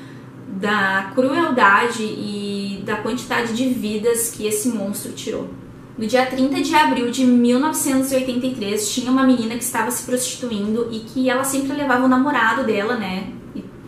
da 0.49 1.11
crueldade 1.15 2.05
e 2.05 2.83
da 2.85 2.97
quantidade 2.97 3.53
de 3.53 3.69
vidas 3.69 4.31
que 4.31 4.47
esse 4.47 4.69
monstro 4.69 5.13
tirou. 5.13 5.51
No 5.99 6.07
dia 6.07 6.27
30 6.27 6.63
de 6.63 6.75
abril 6.75 7.11
de 7.11 7.25
1983, 7.25 8.89
tinha 8.91 9.11
uma 9.11 9.25
menina 9.25 9.57
que 9.57 9.65
estava 9.65 9.91
se 9.91 10.05
prostituindo 10.05 10.89
e 10.93 11.01
que 11.01 11.29
ela 11.29 11.43
sempre 11.43 11.73
levava 11.77 12.05
o 12.05 12.09
namorado 12.09 12.65
dela, 12.65 12.97
né? 12.97 13.33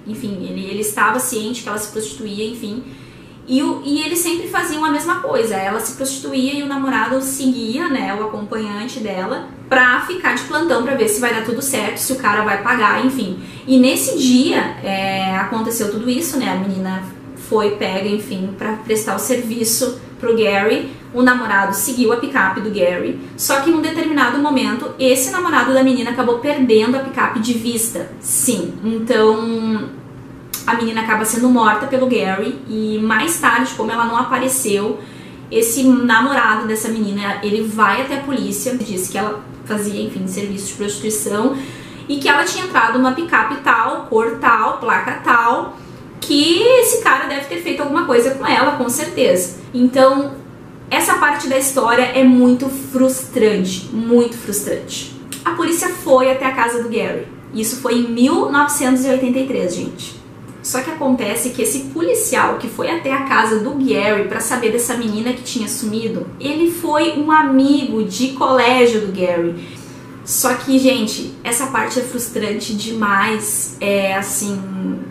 Enfim, 0.07 0.39
ele, 0.49 0.65
ele 0.65 0.81
estava 0.81 1.21
ciente 1.21 1.63
que 1.63 1.69
ela 1.69 1.79
se 1.79 1.93
prostituía, 1.93 2.49
enfim. 2.49 2.83
E, 3.49 3.61
e 3.61 4.03
eles 4.03 4.19
sempre 4.19 4.47
faziam 4.47 4.85
a 4.85 4.91
mesma 4.91 5.21
coisa. 5.21 5.55
Ela 5.55 5.81
se 5.81 5.97
prostituía 5.97 6.55
e 6.55 6.63
o 6.63 6.67
namorado 6.67 7.21
seguia, 7.23 7.89
né, 7.89 8.15
o 8.15 8.25
acompanhante 8.25 9.01
dela, 9.01 9.49
pra 9.69 10.03
ficar 10.03 10.35
de 10.35 10.43
plantão 10.43 10.83
pra 10.83 10.95
ver 10.95 11.09
se 11.09 11.21
vai 11.21 11.35
dar 11.35 11.45
tudo 11.45 11.63
certo, 11.63 11.97
se 11.97 12.13
o 12.13 12.17
cara 12.17 12.45
vai 12.45 12.63
pagar, 12.63 13.05
enfim. 13.05 13.41
E 13.67 13.79
nesse 13.79 14.19
dia 14.19 14.77
é, 14.85 15.35
aconteceu 15.37 15.91
tudo 15.91 16.09
isso, 16.11 16.39
né? 16.39 16.53
A 16.53 16.57
menina 16.57 17.03
foi 17.49 17.73
pega, 17.77 18.09
enfim, 18.09 18.55
para 18.59 18.75
prestar 18.75 19.17
o 19.17 19.19
serviço 19.19 19.99
pro 20.21 20.37
Gary. 20.37 20.91
O 21.15 21.23
namorado 21.23 21.75
seguiu 21.75 22.13
a 22.13 22.19
picape 22.19 22.61
do 22.61 22.69
Gary, 22.69 23.19
só 23.35 23.61
que 23.61 23.71
num 23.71 23.81
determinado 23.81 24.39
momento 24.39 24.91
esse 24.99 25.31
namorado 25.31 25.73
da 25.73 25.83
menina 25.83 26.11
acabou 26.11 26.39
perdendo 26.39 26.97
a 26.97 27.01
picape 27.01 27.41
de 27.41 27.55
vista. 27.55 28.11
Sim, 28.21 28.75
então 28.85 29.89
a 30.69 30.75
menina 30.75 31.01
acaba 31.01 31.25
sendo 31.25 31.49
morta 31.49 31.87
pelo 31.87 32.07
Gary 32.07 32.61
e 32.69 32.99
mais 32.99 33.41
tarde, 33.41 33.73
como 33.75 33.91
ela 33.91 34.05
não 34.05 34.19
apareceu, 34.19 35.01
esse 35.51 35.83
namorado 35.83 36.67
dessa 36.67 36.91
menina, 36.91 37.39
ele 37.43 37.63
vai 37.63 38.03
até 38.03 38.19
a 38.19 38.21
polícia, 38.21 38.77
diz 38.77 39.09
que 39.09 39.17
ela 39.17 39.43
fazia, 39.65 40.03
enfim, 40.05 40.27
serviço 40.27 40.67
de 40.67 40.75
prostituição 40.75 41.57
e 42.07 42.19
que 42.19 42.29
ela 42.29 42.45
tinha 42.45 42.67
entrado 42.67 42.99
numa 42.99 43.13
picape 43.13 43.57
tal, 43.65 44.07
cor 44.11 44.37
tal, 44.43 44.77
placa 44.77 45.23
tal, 45.25 45.79
que 46.21 46.61
esse 46.63 47.03
cara 47.03 47.27
deve 47.27 47.47
ter 47.47 47.63
feito 47.63 47.83
alguma 47.83 48.05
coisa 48.05 48.33
com 48.33 48.47
ela, 48.47 48.73
com 48.73 48.91
certeza. 48.91 49.57
Então, 49.73 50.35
essa 50.91 51.15
parte 51.15 51.49
da 51.49 51.57
história 51.57 52.03
é 52.03 52.23
muito 52.23 52.69
frustrante, 52.69 53.89
muito 53.91 54.37
frustrante. 54.37 55.19
A 55.43 55.53
polícia 55.53 55.89
foi 55.89 56.31
até 56.31 56.45
a 56.45 56.53
casa 56.53 56.83
do 56.83 56.91
Gary. 56.91 57.27
Isso 57.55 57.81
foi 57.81 57.95
em 57.95 58.09
1983, 58.09 59.75
gente. 59.75 60.19
Só 60.69 60.83
que 60.83 60.91
acontece 60.91 61.49
que 61.49 61.63
esse 61.63 61.85
policial 61.95 62.59
que 62.59 62.69
foi 62.69 62.91
até 62.91 63.11
a 63.11 63.25
casa 63.25 63.61
do 63.61 63.71
Gary 63.71 64.29
para 64.29 64.39
saber 64.39 64.71
dessa 64.71 64.99
menina 64.99 65.33
que 65.33 65.41
tinha 65.43 65.67
sumido, 65.67 66.27
ele 66.39 66.71
foi 66.71 67.19
um 67.19 67.33
amigo 67.33 68.05
de 68.05 68.33
colégio 68.33 69.01
do 69.01 69.19
Gary. 69.19 69.55
Só 70.27 70.53
que, 70.57 70.79
gente, 70.79 71.33
essa 71.43 71.69
parte 71.69 71.99
é 71.99 72.03
frustrante 72.03 72.75
demais. 72.75 73.79
É 73.81 74.15
assim, 74.15 74.61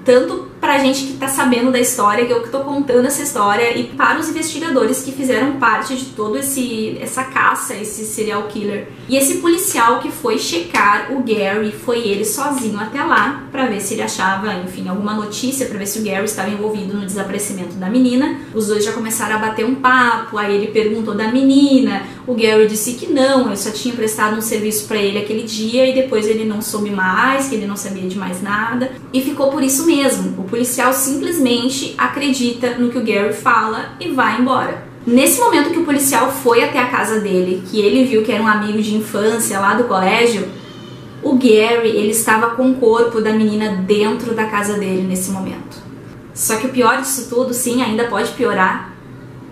tanto 0.06 0.47
pra 0.60 0.80
gente 0.80 1.06
que 1.06 1.14
tá 1.14 1.28
sabendo 1.28 1.72
da 1.72 1.80
história, 1.80 2.26
que 2.26 2.34
eu 2.34 2.42
que 2.42 2.50
tô 2.50 2.60
contando 2.60 3.06
essa 3.06 3.22
história, 3.22 3.78
e 3.78 3.86
para 3.86 4.20
os 4.20 4.30
investigadores 4.30 5.04
que 5.04 5.12
fizeram 5.12 5.54
parte 5.54 5.96
de 5.96 6.06
todo 6.06 6.38
esse 6.38 6.98
essa 7.02 7.24
caça, 7.24 7.76
esse 7.76 8.06
serial 8.06 8.44
killer. 8.44 8.88
E 9.08 9.16
esse 9.16 9.38
policial 9.38 10.00
que 10.00 10.12
foi 10.12 10.38
checar 10.38 11.12
o 11.12 11.24
Gary, 11.24 11.72
foi 11.72 12.00
ele 12.00 12.26
sozinho 12.26 12.80
até 12.80 13.04
lá 13.04 13.44
para 13.52 13.66
ver 13.68 13.80
se 13.80 13.94
ele 13.94 14.02
achava, 14.02 14.54
enfim, 14.56 14.88
alguma 14.88 15.14
notícia 15.14 15.66
para 15.68 15.78
ver 15.78 15.86
se 15.86 16.00
o 16.00 16.04
Gary 16.04 16.26
estava 16.26 16.50
envolvido 16.50 16.94
no 16.94 17.06
desaparecimento 17.06 17.76
da 17.76 17.90
menina. 17.90 18.40
Os 18.54 18.68
dois 18.68 18.84
já 18.84 18.92
começaram 18.92 19.36
a 19.36 19.40
bater 19.40 19.66
um 19.66 19.76
papo, 19.76 20.38
aí 20.38 20.56
ele 20.56 20.68
perguntou 20.68 21.16
da 21.16 21.28
menina, 21.30 22.04
o 22.28 22.36
Gary 22.36 22.68
disse 22.68 22.94
que 22.94 23.08
não, 23.08 23.48
ele 23.48 23.56
só 23.56 23.72
tinha 23.72 23.96
prestado 23.96 24.36
um 24.36 24.42
serviço 24.42 24.86
para 24.86 24.98
ele 24.98 25.18
aquele 25.18 25.44
dia 25.44 25.88
e 25.88 25.94
depois 25.94 26.28
ele 26.28 26.44
não 26.44 26.62
soube 26.62 26.90
mais, 26.90 27.48
que 27.48 27.56
ele 27.56 27.66
não 27.66 27.78
sabia 27.78 28.08
de 28.08 28.18
mais 28.18 28.42
nada. 28.42 28.92
E 29.14 29.22
ficou 29.22 29.50
por 29.50 29.64
isso 29.64 29.86
mesmo. 29.86 30.38
O 30.38 30.44
policial 30.44 30.92
simplesmente 30.92 31.96
acredita 31.98 32.76
no 32.78 32.90
que 32.90 32.98
o 32.98 33.06
Gary 33.06 33.34
fala 33.34 33.94
e 33.98 34.10
vai 34.10 34.42
embora. 34.42 34.86
Nesse 35.06 35.40
momento 35.40 35.70
que 35.70 35.80
o 35.80 35.86
policial 35.86 36.30
foi 36.30 36.66
até 36.66 36.80
a 36.80 36.90
casa 36.90 37.22
dele, 37.22 37.64
que 37.66 37.80
ele 37.80 38.04
viu 38.04 38.24
que 38.24 38.32
era 38.34 38.44
um 38.44 38.48
amigo 38.48 38.82
de 38.82 38.94
infância 38.94 39.58
lá 39.58 39.76
do 39.76 39.86
colégio, 39.86 40.50
o 41.24 41.36
Gary, 41.36 41.88
ele 41.88 42.12
estava 42.12 42.52
com 42.56 42.72
o 42.72 42.76
corpo 42.76 43.22
da 43.22 43.32
menina 43.32 43.78
dentro 43.88 44.34
da 44.34 44.48
casa 44.48 44.74
dele 44.74 45.04
nesse 45.04 45.32
momento. 45.32 45.78
Só 46.34 46.58
que 46.58 46.68
o 46.68 46.72
pior 46.72 47.00
disso 47.00 47.30
tudo, 47.30 47.54
sim, 47.54 47.82
ainda 47.82 48.04
pode 48.04 48.32
piorar. 48.34 48.97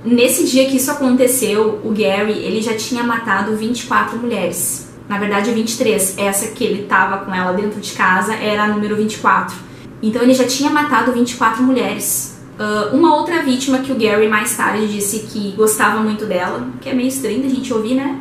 Nesse 0.05 0.45
dia 0.45 0.65
que 0.69 0.77
isso 0.77 0.91
aconteceu, 0.91 1.81
o 1.83 1.89
Gary, 1.89 2.33
ele 2.33 2.61
já 2.61 2.75
tinha 2.75 3.03
matado 3.03 3.55
24 3.55 4.19
mulheres. 4.19 4.87
Na 5.09 5.17
verdade, 5.17 5.51
23. 5.51 6.17
Essa 6.19 6.51
que 6.51 6.63
ele 6.63 6.83
estava 6.83 7.25
com 7.25 7.33
ela 7.33 7.53
dentro 7.53 7.81
de 7.81 7.91
casa 7.93 8.35
era 8.35 8.63
a 8.63 8.67
número 8.67 8.95
24. 8.95 9.55
Então 10.03 10.21
ele 10.21 10.35
já 10.35 10.45
tinha 10.45 10.69
matado 10.69 11.11
24 11.11 11.63
mulheres. 11.63 12.37
Uh, 12.59 12.95
uma 12.95 13.15
outra 13.15 13.41
vítima 13.41 13.79
que 13.79 13.91
o 13.91 13.95
Gary 13.95 14.27
mais 14.27 14.55
tarde 14.55 14.87
disse 14.87 15.21
que 15.21 15.51
gostava 15.53 15.99
muito 15.99 16.25
dela, 16.25 16.67
que 16.79 16.87
é 16.87 16.93
meio 16.93 17.09
estranho 17.09 17.43
a 17.43 17.49
gente 17.49 17.73
ouvir, 17.73 17.95
né? 17.95 18.19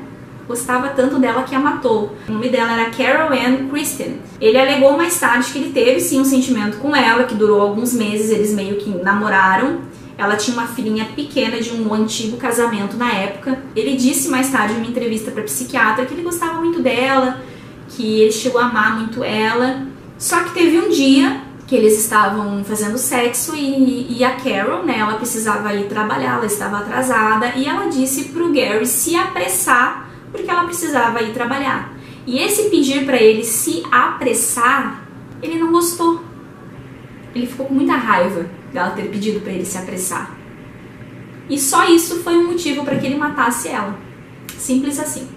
Gostava 0.49 0.89
tanto 0.89 1.19
dela 1.19 1.43
que 1.43 1.55
a 1.55 1.61
matou. 1.61 2.15
O 2.29 2.33
nome 2.33 2.49
dela 2.49 2.73
era 2.73 2.91
Carol 2.91 3.31
Ann 3.31 3.69
Kristen. 3.69 4.21
Ele 4.41 4.59
alegou 4.59 4.97
mais 4.97 5.19
tarde 5.21 5.53
que 5.53 5.59
ele 5.59 5.73
teve 5.73 6.01
sim 6.01 6.21
um 6.21 6.25
sentimento 6.25 6.79
com 6.79 6.97
ela, 6.97 7.25
que 7.25 7.35
durou 7.35 7.61
alguns 7.61 7.93
meses, 7.93 8.31
eles 8.31 8.53
meio 8.53 8.77
que 8.77 8.91
namoraram. 8.91 9.81
Ela 10.17 10.37
tinha 10.37 10.57
uma 10.57 10.67
filhinha 10.67 11.07
pequena 11.17 11.61
de 11.61 11.73
um 11.73 11.93
antigo 11.93 12.37
casamento 12.37 12.97
na 12.97 13.13
época. 13.13 13.59
Ele 13.75 13.97
disse 13.97 14.29
mais 14.29 14.51
tarde 14.51 14.75
em 14.75 14.77
uma 14.77 14.87
entrevista 14.87 15.31
para 15.31 15.43
psiquiatra 15.43 16.07
que 16.07 16.15
ele 16.15 16.23
gostava 16.23 16.61
muito 16.61 16.81
dela, 16.81 17.41
que 17.89 18.21
ele 18.21 18.33
chegou 18.33 18.61
a 18.61 18.67
amar 18.67 18.99
muito 18.99 19.25
ela. 19.25 19.87
Só 20.17 20.45
que 20.45 20.55
teve 20.55 20.79
um 20.79 20.89
dia 20.89 21.41
que 21.67 21.75
eles 21.75 21.99
estavam 21.99 22.63
fazendo 22.63 22.97
sexo 22.97 23.57
e, 23.57 24.19
e, 24.19 24.23
a 24.23 24.37
Carol, 24.37 24.85
né, 24.85 24.99
ela 24.99 25.15
precisava 25.15 25.75
ir 25.75 25.89
trabalhar, 25.89 26.35
ela 26.35 26.47
estava 26.47 26.79
atrasada 26.79 27.53
e 27.57 27.67
ela 27.67 27.87
disse 27.87 28.27
pro 28.27 28.53
Gary 28.53 28.87
se 28.87 29.17
apressar 29.17 30.11
porque 30.31 30.51
ela 30.51 30.65
precisava 30.65 31.23
ir 31.23 31.33
trabalhar. 31.33 31.93
E 32.27 32.39
esse 32.39 32.71
pedir 32.71 33.05
para 33.05 33.17
ele 33.17 33.45
se 33.45 33.83
apressar, 33.91 35.03
ele 35.43 35.59
não 35.59 35.73
gostou. 35.73 36.23
Ele 37.35 37.47
ficou 37.47 37.67
com 37.67 37.75
muita 37.75 37.95
raiva 37.95 38.47
dela 38.75 38.91
ter 38.91 39.05
pedido 39.05 39.41
para 39.41 39.53
ele 39.53 39.65
se 39.65 39.79
apressar. 39.79 40.37
E 41.49 41.59
só 41.59 41.87
isso 41.89 42.23
foi 42.23 42.37
um 42.37 42.49
motivo 42.49 42.85
para 42.85 42.97
que 42.97 43.07
ele 43.07 43.17
matasse 43.17 43.69
ela. 43.69 43.97
Simples 44.59 44.99
assim. 44.99 45.29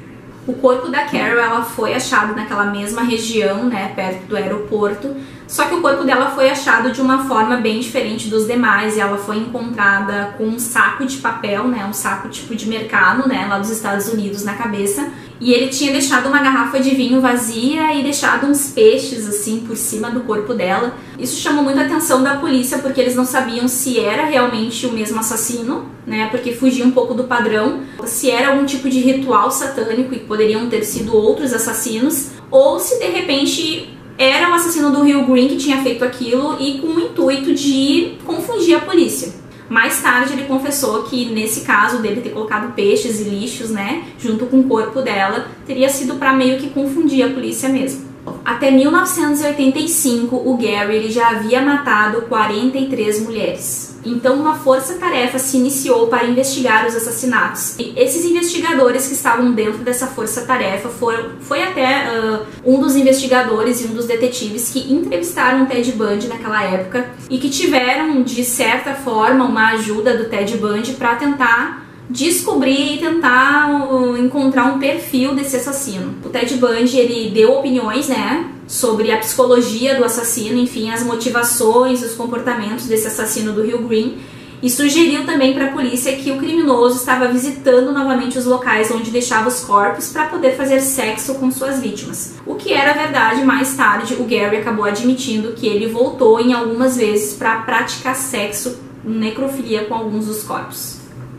O 0.48 0.54
corpo 0.54 0.90
da 0.90 1.04
Carol 1.04 1.40
ela 1.40 1.62
foi 1.62 1.94
achado 1.94 2.34
naquela 2.34 2.66
mesma 2.66 3.02
região, 3.02 3.66
né, 3.66 3.92
perto 3.94 4.28
do 4.28 4.38
aeroporto, 4.38 5.14
só 5.46 5.66
que 5.66 5.76
o 5.76 5.82
corpo 5.82 6.06
dela 6.06 6.32
foi 6.32 6.50
achado 6.50 6.92
de 6.92 7.02
uma 7.02 7.26
forma 7.26 7.58
bem 7.58 7.82
diferente 7.82 8.30
dos 8.30 8.48
demais 8.48 8.96
e 8.96 9.02
ela 9.02 9.18
foi 9.18 9.38
encontrada 9.38 10.36
com 10.38 10.46
um 10.46 10.58
saco 10.58 11.06
de 11.06 11.18
papel, 11.18 11.68
né, 11.68 11.86
um 11.86 11.92
saco 11.92 12.30
tipo 12.30 12.56
de 12.56 12.66
mercado, 12.66 13.28
né, 13.28 13.46
lá 13.50 13.60
dos 13.60 13.70
Estados 13.70 14.08
Unidos 14.08 14.46
na 14.46 14.54
cabeça. 14.54 15.12
E 15.40 15.54
ele 15.54 15.68
tinha 15.68 15.92
deixado 15.92 16.28
uma 16.28 16.42
garrafa 16.42 16.80
de 16.80 16.92
vinho 16.92 17.22
vazia 17.22 17.94
e 17.94 18.04
deixado 18.04 18.48
uns 18.48 18.72
peixes 18.72 19.28
assim 19.28 19.60
por 19.60 19.78
cima 19.78 20.10
do 20.10 20.22
corpo 20.22 20.54
dela. 20.54 20.96
Isso 21.20 21.40
chamou 21.40 21.64
muito 21.64 21.80
a 21.80 21.84
atenção 21.84 22.24
da 22.24 22.38
polícia 22.38 22.80
porque 22.80 23.00
eles 23.00 23.16
não 23.16 23.26
sabiam 23.26 23.68
se 23.68 24.00
era 24.00 24.26
realmente 24.26 24.86
o 24.86 24.92
mesmo 24.92 25.20
assassino, 25.20 25.86
né? 26.06 26.28
Porque 26.32 26.54
fugia 26.54 26.86
um 26.86 26.92
pouco 26.92 27.14
do 27.14 27.26
padrão, 27.26 27.82
se 28.06 28.32
era 28.32 28.50
algum 28.50 28.66
tipo 28.66 28.90
de 28.90 29.00
ritual 29.00 29.52
satânico 29.52 30.14
e 30.14 30.20
poderiam 30.20 30.68
ter 30.70 30.84
sido 30.84 31.16
outros 31.16 31.54
assassinos, 31.54 32.32
ou 32.50 32.80
se 32.80 32.98
de 32.98 33.08
repente 33.08 33.98
era 34.18 34.50
o 34.50 34.54
assassino 34.54 34.92
do 34.92 35.04
Rio 35.04 35.26
Green 35.28 35.48
que 35.48 35.58
tinha 35.58 35.84
feito 35.84 36.04
aquilo 36.04 36.58
e 36.60 36.80
com 36.80 36.88
o 36.88 37.00
intuito 37.00 37.54
de 37.54 38.14
confundir 38.26 38.76
a 38.76 38.80
polícia. 38.80 39.32
Mais 39.70 40.02
tarde 40.02 40.34
ele 40.34 40.46
confessou 40.46 41.04
que 41.04 41.26
nesse 41.26 41.62
caso 41.62 42.02
dele 42.02 42.22
ter 42.22 42.30
colocado 42.30 42.74
peixes 42.74 43.20
e 43.20 43.24
lixos, 43.26 43.70
né, 43.70 44.04
junto 44.18 44.46
com 44.46 44.60
o 44.60 44.64
corpo 44.64 45.02
dela, 45.02 45.48
teria 45.66 45.90
sido 45.90 46.16
para 46.16 46.34
meio 46.34 46.58
que 46.58 46.70
confundir 46.70 47.24
a 47.26 47.30
polícia 47.30 47.68
mesmo. 47.68 48.08
Até 48.44 48.72
1985, 48.72 50.36
o 50.36 50.58
Gary 50.58 50.96
ele 50.96 51.12
já 51.12 51.30
havia 51.30 51.62
matado 51.62 52.24
43 52.24 53.22
mulheres. 53.22 53.87
Então, 54.06 54.36
uma 54.36 54.56
força-tarefa 54.56 55.40
se 55.40 55.58
iniciou 55.58 56.08
para 56.08 56.26
investigar 56.26 56.86
os 56.86 56.96
assassinatos. 56.96 57.78
E 57.80 57.94
esses 57.96 58.26
investigadores 58.26 59.08
que 59.08 59.14
estavam 59.14 59.52
dentro 59.52 59.80
dessa 59.80 60.08
força-tarefa 60.08 60.90
foram 60.90 61.32
foi 61.40 61.64
até 61.64 62.08
uh, 62.10 62.46
um 62.66 62.80
dos 62.80 62.96
investigadores 62.96 63.82
e 63.82 63.86
um 63.86 63.94
dos 63.94 64.06
detetives 64.06 64.70
que 64.70 64.92
entrevistaram 64.92 65.64
o 65.64 65.66
Ted 65.66 65.92
Bundy 65.94 66.28
naquela 66.28 66.64
época 66.64 67.10
e 67.30 67.38
que 67.38 67.50
tiveram, 67.50 68.22
de 68.24 68.44
certa 68.44 68.94
forma, 68.94 69.46
uma 69.46 69.70
ajuda 69.72 70.18
do 70.18 70.26
Ted 70.26 70.58
Bundy 70.58 70.94
para 70.94 71.16
tentar 71.16 71.87
descobrir 72.10 72.96
e 72.96 72.98
tentar 73.00 73.92
uh, 73.92 74.18
encontrar 74.18 74.66
um 74.66 74.80
perfil 74.80 75.36
desse 75.36 75.58
assassino. 75.58 76.16
O 76.24 76.30
Ted 76.30 76.56
Bundy 76.56 76.98
ele 76.98 77.32
deu 77.32 77.54
opiniões, 77.54 78.08
né, 78.08 78.50
sobre 78.68 79.12
a 79.12 79.18
psicologia 79.18 79.96
do 79.96 80.04
assassino, 80.04 80.60
enfim, 80.60 80.90
as 80.90 81.04
motivações, 81.04 82.04
os 82.04 82.16
comportamentos 82.16 82.86
desse 82.86 83.08
assassino 83.08 83.54
do 83.54 83.64
Rio 83.64 83.84
Green 83.84 84.18
e 84.62 84.70
sugeriu 84.70 85.26
também 85.26 85.54
para 85.54 85.66
a 85.66 85.72
polícia 85.72 86.16
que 86.16 86.32
o 86.32 86.38
criminoso 86.38 86.98
estava 86.98 87.28
visitando 87.28 87.92
novamente 87.92 88.38
os 88.38 88.46
locais 88.46 88.90
onde 88.90 89.12
deixava 89.12 89.48
os 89.48 89.60
corpos 89.60 90.10
para 90.10 90.26
poder 90.26 90.56
fazer 90.56 90.80
sexo 90.80 91.36
com 91.36 91.52
suas 91.52 91.80
vítimas. 91.80 92.36
O 92.46 92.56
que 92.56 92.74
era 92.74 92.94
verdade, 92.94 93.44
mais 93.44 93.76
tarde 93.76 94.16
o 94.16 94.24
Gary 94.24 94.58
acabou 94.58 94.86
admitindo 94.86 95.54
que 95.54 95.68
ele 95.68 95.88
voltou 95.88 96.40
em 96.40 96.54
algumas 96.54 96.98
vezes 96.98 97.34
para 97.36 97.58
praticar 97.62 98.16
sexo, 98.16 98.80
necrofilia 99.04 99.86
com 99.86 99.94
alguns 99.94 100.26
dos 100.26 100.44
corpos. 100.44 100.97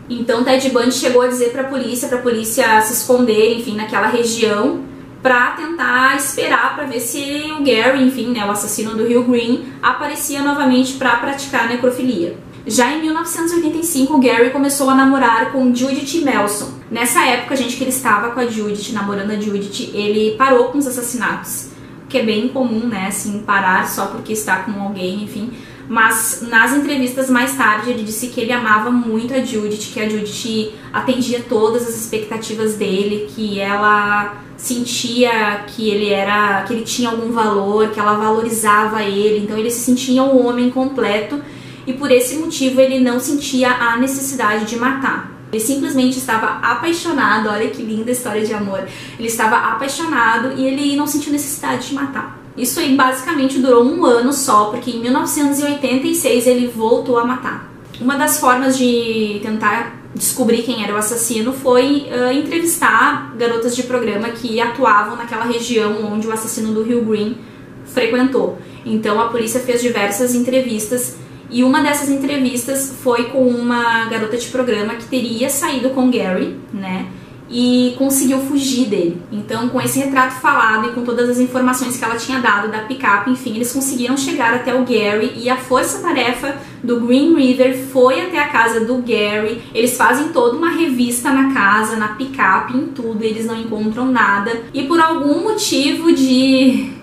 Então 0.09 0.43
Ted 0.43 0.69
Bundy 0.69 0.91
chegou 0.91 1.21
a 1.21 1.27
dizer 1.27 1.51
para 1.51 1.61
a 1.61 1.65
polícia, 1.65 2.07
para 2.07 2.17
a 2.17 2.21
polícia 2.21 2.81
se 2.81 2.93
esconder, 2.93 3.57
enfim, 3.57 3.75
naquela 3.75 4.07
região, 4.07 4.83
para 5.21 5.51
tentar 5.51 6.15
esperar 6.15 6.75
para 6.75 6.85
ver 6.85 6.99
se 6.99 7.51
o 7.51 7.63
Gary, 7.63 8.03
enfim, 8.03 8.27
né, 8.27 8.45
o 8.45 8.51
assassino 8.51 8.95
do 8.95 9.05
Rio 9.05 9.23
Green, 9.23 9.65
aparecia 9.83 10.41
novamente 10.41 10.93
para 10.93 11.17
praticar 11.17 11.67
necrofilia. 11.67 12.37
Já 12.65 12.91
em 12.91 13.01
1985, 13.01 14.13
o 14.13 14.19
Gary 14.19 14.49
começou 14.51 14.89
a 14.89 14.95
namorar 14.95 15.51
com 15.51 15.73
Judith 15.73 16.21
Melson. 16.23 16.71
Nessa 16.91 17.25
época, 17.25 17.55
gente, 17.55 17.75
que 17.75 17.83
ele 17.83 17.89
estava 17.89 18.31
com 18.31 18.39
a 18.39 18.47
Judith, 18.47 18.91
namorando 18.93 19.31
a 19.31 19.39
Judith, 19.39 19.91
ele 19.93 20.35
parou 20.37 20.65
com 20.65 20.77
os 20.77 20.87
assassinatos, 20.87 21.69
que 22.07 22.17
é 22.17 22.23
bem 22.23 22.47
comum, 22.49 22.87
né, 22.87 23.07
assim, 23.07 23.39
parar 23.39 23.87
só 23.87 24.07
porque 24.07 24.33
está 24.33 24.57
com 24.57 24.81
alguém, 24.81 25.23
enfim. 25.23 25.51
Mas 25.89 26.43
nas 26.47 26.71
entrevistas 26.71 27.31
mais 27.31 27.57
tarde 27.57 27.89
ele 27.89 28.03
disse 28.03 28.27
que 28.27 28.39
ele 28.39 28.51
amava 28.51 28.91
muito 28.91 29.33
a 29.33 29.43
Judith, 29.43 29.91
que 29.91 29.99
a 29.99 30.07
Judith 30.07 30.71
atendia 30.93 31.43
todas 31.49 31.81
as 31.87 31.95
expectativas 31.95 32.75
dele, 32.75 33.27
que 33.33 33.59
ela 33.59 34.37
sentia 34.55 35.63
que 35.65 35.89
ele 35.89 36.09
era, 36.09 36.61
que 36.63 36.73
ele 36.73 36.83
tinha 36.83 37.09
algum 37.09 37.31
valor, 37.31 37.89
que 37.89 37.99
ela 37.99 38.13
valorizava 38.13 39.01
ele, 39.01 39.39
então 39.39 39.57
ele 39.57 39.71
se 39.71 39.79
sentia 39.79 40.21
um 40.21 40.45
homem 40.45 40.69
completo 40.69 41.41
e 41.87 41.93
por 41.93 42.11
esse 42.11 42.35
motivo 42.35 42.79
ele 42.79 42.99
não 42.99 43.19
sentia 43.19 43.71
a 43.71 43.97
necessidade 43.97 44.65
de 44.65 44.75
matar. 44.75 45.28
Ele 45.51 45.61
simplesmente 45.61 46.19
estava 46.19 46.59
apaixonado, 46.61 47.49
olha 47.49 47.69
que 47.69 47.81
linda 47.81 48.11
história 48.11 48.45
de 48.45 48.53
amor. 48.53 48.87
Ele 49.17 49.27
estava 49.27 49.57
apaixonado 49.57 50.53
e 50.57 50.67
ele 50.67 50.95
não 50.95 51.07
sentiu 51.07 51.31
necessidade 51.31 51.87
de 51.87 51.95
matar. 51.95 52.39
Isso 52.55 52.79
aí 52.79 52.95
basicamente 52.95 53.59
durou 53.59 53.83
um 53.83 54.05
ano 54.05 54.33
só, 54.33 54.65
porque 54.65 54.91
em 54.91 54.99
1986 55.01 56.45
ele 56.45 56.67
voltou 56.67 57.17
a 57.17 57.25
matar. 57.25 57.71
Uma 57.99 58.17
das 58.17 58.39
formas 58.39 58.77
de 58.77 59.39
tentar 59.41 59.99
descobrir 60.13 60.63
quem 60.63 60.83
era 60.83 60.93
o 60.93 60.97
assassino 60.97 61.53
foi 61.53 62.07
uh, 62.11 62.31
entrevistar 62.31 63.33
garotas 63.37 63.75
de 63.75 63.83
programa 63.83 64.29
que 64.29 64.59
atuavam 64.59 65.15
naquela 65.15 65.45
região 65.45 66.11
onde 66.11 66.27
o 66.27 66.31
assassino 66.31 66.73
do 66.73 66.83
Rio 66.83 67.03
Green 67.05 67.37
frequentou. 67.85 68.57
Então 68.85 69.19
a 69.19 69.29
polícia 69.29 69.59
fez 69.59 69.81
diversas 69.81 70.35
entrevistas 70.35 71.17
e 71.49 71.63
uma 71.63 71.81
dessas 71.81 72.09
entrevistas 72.09 72.95
foi 73.01 73.25
com 73.25 73.47
uma 73.47 74.05
garota 74.05 74.37
de 74.37 74.47
programa 74.47 74.95
que 74.95 75.05
teria 75.05 75.49
saído 75.49 75.89
com 75.91 76.09
Gary, 76.11 76.57
né? 76.73 77.07
e 77.49 77.95
conseguiu 77.97 78.39
fugir 78.39 78.87
dele. 78.87 79.21
Então, 79.31 79.69
com 79.69 79.81
esse 79.81 79.99
retrato 79.99 80.35
falado 80.39 80.89
e 80.89 80.91
com 80.91 81.03
todas 81.03 81.29
as 81.29 81.39
informações 81.39 81.97
que 81.97 82.05
ela 82.05 82.15
tinha 82.15 82.39
dado 82.39 82.71
da 82.71 82.79
picape, 82.79 83.31
enfim, 83.31 83.55
eles 83.55 83.73
conseguiram 83.73 84.15
chegar 84.15 84.53
até 84.53 84.73
o 84.73 84.85
Gary 84.85 85.33
e 85.35 85.49
a 85.49 85.57
força-tarefa 85.57 86.55
do 86.83 86.99
Green 87.01 87.35
River 87.35 87.75
foi 87.91 88.21
até 88.21 88.39
a 88.39 88.49
casa 88.49 88.81
do 88.81 88.97
Gary. 88.97 89.63
Eles 89.73 89.97
fazem 89.97 90.29
toda 90.29 90.55
uma 90.55 90.69
revista 90.69 91.31
na 91.31 91.53
casa, 91.53 91.95
na 91.95 92.09
picape, 92.09 92.77
em 92.77 92.87
tudo, 92.87 93.23
eles 93.23 93.45
não 93.45 93.59
encontram 93.59 94.05
nada. 94.05 94.51
E 94.73 94.83
por 94.83 94.99
algum 94.99 95.43
motivo 95.43 96.13
de 96.13 96.98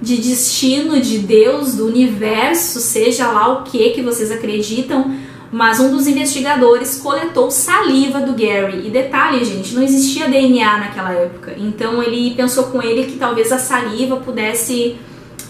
de 0.00 0.16
destino 0.16 1.00
de 1.00 1.18
Deus, 1.18 1.74
do 1.74 1.86
universo, 1.86 2.80
seja 2.80 3.30
lá 3.30 3.48
o 3.48 3.64
que 3.64 3.90
que 3.90 4.02
vocês 4.02 4.30
acreditam, 4.30 5.16
mas 5.50 5.80
um 5.80 5.90
dos 5.90 6.06
investigadores 6.06 7.00
coletou 7.00 7.50
saliva 7.50 8.20
do 8.20 8.32
Gary. 8.32 8.86
E 8.86 8.90
detalhe, 8.90 9.44
gente, 9.44 9.74
não 9.74 9.82
existia 9.82 10.28
DNA 10.28 10.78
naquela 10.78 11.12
época. 11.12 11.54
Então 11.56 12.02
ele 12.02 12.34
pensou 12.34 12.64
com 12.64 12.82
ele 12.82 13.06
que 13.06 13.16
talvez 13.16 13.50
a 13.50 13.58
saliva 13.58 14.18
pudesse 14.18 14.96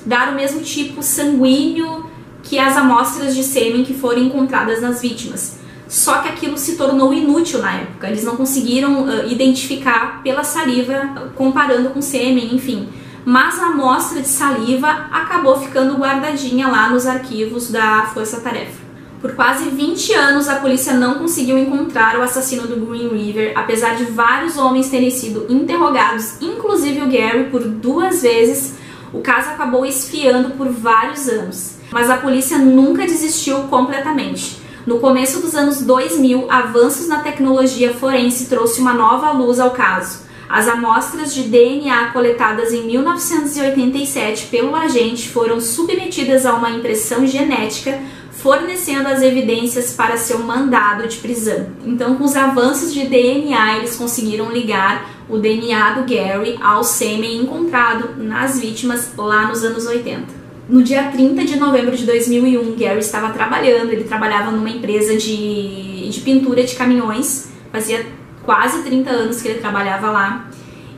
dar 0.06 0.32
o 0.32 0.36
mesmo 0.36 0.60
tipo 0.60 1.02
sanguíneo 1.02 2.06
que 2.42 2.58
as 2.58 2.76
amostras 2.76 3.34
de 3.34 3.42
sêmen 3.42 3.84
que 3.84 3.92
foram 3.92 4.22
encontradas 4.22 4.80
nas 4.80 5.02
vítimas. 5.02 5.58
Só 5.88 6.18
que 6.18 6.28
aquilo 6.28 6.56
se 6.56 6.76
tornou 6.76 7.12
inútil 7.12 7.60
na 7.60 7.74
época. 7.74 8.08
Eles 8.08 8.24
não 8.24 8.36
conseguiram 8.36 9.04
uh, 9.04 9.28
identificar 9.28 10.22
pela 10.22 10.44
saliva, 10.44 11.30
comparando 11.34 11.90
com 11.90 12.00
sêmen, 12.00 12.54
enfim. 12.54 12.88
Mas 13.28 13.58
a 13.58 13.66
amostra 13.66 14.22
de 14.22 14.28
saliva 14.28 14.88
acabou 15.12 15.60
ficando 15.60 15.98
guardadinha 15.98 16.66
lá 16.66 16.88
nos 16.88 17.06
arquivos 17.06 17.70
da 17.70 18.06
Força 18.14 18.40
Tarefa. 18.40 18.80
Por 19.20 19.34
quase 19.34 19.68
20 19.68 20.14
anos, 20.14 20.48
a 20.48 20.54
polícia 20.54 20.94
não 20.94 21.16
conseguiu 21.16 21.58
encontrar 21.58 22.18
o 22.18 22.22
assassino 22.22 22.66
do 22.66 22.86
Green 22.86 23.10
River, 23.10 23.52
apesar 23.54 23.96
de 23.96 24.04
vários 24.04 24.56
homens 24.56 24.88
terem 24.88 25.10
sido 25.10 25.44
interrogados, 25.50 26.40
inclusive 26.40 27.02
o 27.02 27.10
Gary, 27.10 27.50
por 27.50 27.60
duas 27.64 28.22
vezes. 28.22 28.76
O 29.12 29.20
caso 29.20 29.50
acabou 29.50 29.84
esfriando 29.84 30.52
por 30.52 30.70
vários 30.70 31.28
anos, 31.28 31.74
mas 31.92 32.08
a 32.08 32.16
polícia 32.16 32.56
nunca 32.56 33.02
desistiu 33.02 33.64
completamente. 33.64 34.58
No 34.86 35.00
começo 35.00 35.42
dos 35.42 35.54
anos 35.54 35.82
2000, 35.82 36.50
avanços 36.50 37.06
na 37.06 37.18
tecnologia 37.18 37.92
forense 37.92 38.46
trouxe 38.46 38.80
uma 38.80 38.94
nova 38.94 39.32
luz 39.32 39.60
ao 39.60 39.72
caso. 39.72 40.26
As 40.48 40.66
amostras 40.66 41.34
de 41.34 41.42
DNA 41.42 42.10
coletadas 42.10 42.72
em 42.72 42.86
1987 42.86 44.46
pelo 44.46 44.74
agente 44.74 45.28
foram 45.28 45.60
submetidas 45.60 46.46
a 46.46 46.54
uma 46.54 46.70
impressão 46.70 47.26
genética 47.26 48.00
fornecendo 48.38 49.08
as 49.08 49.20
evidências 49.20 49.92
para 49.92 50.16
seu 50.16 50.38
mandado 50.38 51.06
de 51.08 51.16
prisão. 51.18 51.66
Então, 51.84 52.14
com 52.16 52.24
os 52.24 52.36
avanços 52.36 52.94
de 52.94 53.06
DNA, 53.06 53.78
eles 53.78 53.96
conseguiram 53.96 54.50
ligar 54.50 55.10
o 55.28 55.38
DNA 55.38 55.94
do 55.94 56.00
Gary 56.02 56.56
ao 56.62 56.84
sêmen 56.84 57.42
encontrado 57.42 58.14
nas 58.16 58.58
vítimas 58.58 59.10
lá 59.16 59.48
nos 59.48 59.64
anos 59.64 59.86
80. 59.86 60.38
No 60.68 60.82
dia 60.82 61.10
30 61.10 61.44
de 61.44 61.56
novembro 61.58 61.96
de 61.96 62.04
2001, 62.06 62.76
Gary 62.76 63.00
estava 63.00 63.30
trabalhando, 63.30 63.90
ele 63.90 64.04
trabalhava 64.04 64.50
numa 64.50 64.70
empresa 64.70 65.16
de, 65.16 66.08
de 66.08 66.20
pintura 66.20 66.62
de 66.62 66.76
caminhões, 66.76 67.48
fazia 67.72 68.06
quase 68.48 68.82
30 68.82 69.10
anos 69.10 69.42
que 69.42 69.48
ele 69.48 69.58
trabalhava 69.58 70.10
lá 70.10 70.48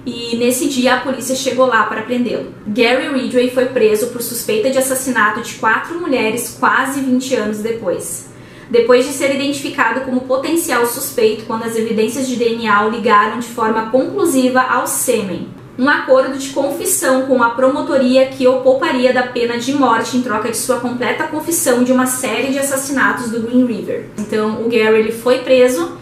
e 0.06 0.36
nesse 0.36 0.68
dia 0.68 0.94
a 0.94 1.00
polícia 1.00 1.34
chegou 1.34 1.66
lá 1.66 1.82
para 1.82 2.02
prendê-lo. 2.02 2.54
Gary 2.64 3.08
Ridgway 3.08 3.50
foi 3.50 3.66
preso 3.66 4.06
por 4.06 4.22
suspeita 4.22 4.70
de 4.70 4.78
assassinato 4.78 5.42
de 5.42 5.54
quatro 5.54 5.98
mulheres 5.98 6.56
quase 6.60 7.00
20 7.00 7.34
anos 7.34 7.58
depois. 7.58 8.30
Depois 8.70 9.04
de 9.04 9.12
ser 9.12 9.34
identificado 9.34 10.02
como 10.02 10.20
potencial 10.20 10.86
suspeito 10.86 11.44
quando 11.44 11.64
as 11.64 11.74
evidências 11.74 12.28
de 12.28 12.36
DNA 12.36 12.86
o 12.86 12.90
ligaram 12.90 13.40
de 13.40 13.48
forma 13.48 13.90
conclusiva 13.90 14.60
ao 14.60 14.86
sêmen, 14.86 15.48
um 15.76 15.88
acordo 15.88 16.38
de 16.38 16.50
confissão 16.50 17.22
com 17.22 17.42
a 17.42 17.50
promotoria 17.50 18.26
que 18.26 18.46
o 18.46 18.60
pouparia 18.60 19.12
da 19.12 19.24
pena 19.24 19.58
de 19.58 19.72
morte 19.72 20.16
em 20.16 20.22
troca 20.22 20.52
de 20.52 20.56
sua 20.56 20.78
completa 20.78 21.24
confissão 21.24 21.82
de 21.82 21.90
uma 21.90 22.06
série 22.06 22.52
de 22.52 22.60
assassinatos 22.60 23.28
do 23.28 23.40
Green 23.40 23.66
River. 23.66 24.06
Então, 24.18 24.64
o 24.64 24.68
Gary 24.68 25.00
ele 25.00 25.12
foi 25.12 25.38
preso 25.38 25.98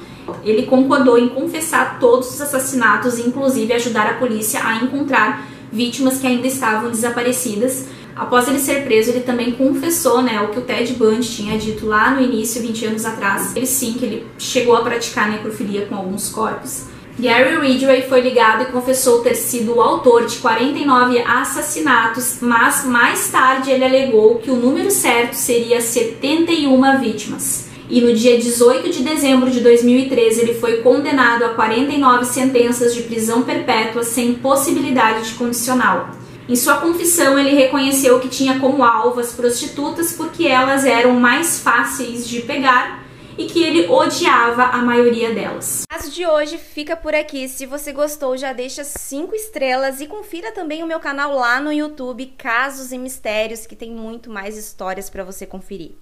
ele 0.50 0.66
concordou 0.66 1.18
em 1.18 1.28
confessar 1.28 1.98
todos 1.98 2.32
os 2.32 2.40
assassinatos 2.40 3.18
inclusive 3.18 3.72
ajudar 3.72 4.06
a 4.06 4.14
polícia 4.14 4.60
a 4.64 4.76
encontrar 4.76 5.46
vítimas 5.72 6.18
que 6.18 6.26
ainda 6.26 6.46
estavam 6.46 6.90
desaparecidas. 6.90 7.86
Após 8.16 8.48
ele 8.48 8.58
ser 8.58 8.84
preso, 8.84 9.10
ele 9.10 9.20
também 9.20 9.52
confessou, 9.52 10.22
né, 10.22 10.40
o 10.40 10.48
que 10.48 10.58
o 10.58 10.62
Ted 10.62 10.92
Bundy 10.94 11.28
tinha 11.28 11.56
dito 11.56 11.86
lá 11.86 12.10
no 12.10 12.20
início, 12.20 12.60
20 12.60 12.86
anos 12.86 13.04
atrás. 13.04 13.54
Ele 13.54 13.66
sim, 13.66 13.92
que 13.92 14.04
ele 14.04 14.26
chegou 14.38 14.74
a 14.74 14.82
praticar 14.82 15.30
necrofilia 15.30 15.86
com 15.86 15.94
alguns 15.94 16.28
corpos. 16.28 16.86
Gary 17.18 17.58
Ridgway 17.58 18.08
foi 18.08 18.20
ligado 18.20 18.62
e 18.62 18.66
confessou 18.66 19.22
ter 19.22 19.34
sido 19.34 19.76
o 19.76 19.80
autor 19.80 20.26
de 20.26 20.36
49 20.36 21.18
assassinatos, 21.18 22.38
mas 22.40 22.84
mais 22.84 23.28
tarde 23.28 23.70
ele 23.70 23.84
alegou 23.84 24.36
que 24.36 24.50
o 24.50 24.56
número 24.56 24.90
certo 24.90 25.34
seria 25.34 25.80
71 25.80 27.00
vítimas 27.00 27.68
e 27.90 28.00
no 28.00 28.12
dia 28.12 28.38
18 28.38 28.90
de 28.90 29.02
dezembro 29.02 29.50
de 29.50 29.60
2013 29.60 30.40
ele 30.42 30.54
foi 30.54 30.82
condenado 30.82 31.44
a 31.44 31.50
49 31.50 32.24
sentenças 32.26 32.94
de 32.94 33.02
prisão 33.02 33.42
perpétua 33.42 34.02
sem 34.02 34.34
possibilidade 34.34 35.30
de 35.30 35.34
condicional. 35.34 36.10
Em 36.48 36.56
sua 36.56 36.78
confissão, 36.78 37.38
ele 37.38 37.54
reconheceu 37.54 38.18
que 38.20 38.28
tinha 38.28 38.58
como 38.58 38.82
alvo 38.82 39.20
as 39.20 39.32
prostitutas 39.32 40.14
porque 40.14 40.46
elas 40.46 40.84
eram 40.86 41.12
mais 41.12 41.60
fáceis 41.60 42.26
de 42.26 42.40
pegar 42.40 43.04
e 43.36 43.44
que 43.46 43.62
ele 43.62 43.86
odiava 43.86 44.64
a 44.64 44.78
maioria 44.78 45.32
delas. 45.32 45.84
O 45.84 45.88
caso 45.94 46.10
de 46.10 46.26
hoje 46.26 46.56
fica 46.56 46.96
por 46.96 47.14
aqui. 47.14 47.48
Se 47.48 47.66
você 47.66 47.92
gostou, 47.92 48.36
já 48.36 48.52
deixa 48.52 48.82
cinco 48.82 49.34
estrelas 49.34 50.00
e 50.00 50.06
confira 50.06 50.50
também 50.50 50.82
o 50.82 50.86
meu 50.86 50.98
canal 50.98 51.34
lá 51.34 51.60
no 51.60 51.72
YouTube, 51.72 52.34
Casos 52.38 52.92
e 52.92 52.98
Mistérios, 52.98 53.66
que 53.66 53.76
tem 53.76 53.92
muito 53.92 54.30
mais 54.30 54.56
histórias 54.56 55.10
para 55.10 55.24
você 55.24 55.46
conferir. 55.46 55.92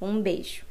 Um 0.00 0.22
beijo. 0.22 0.69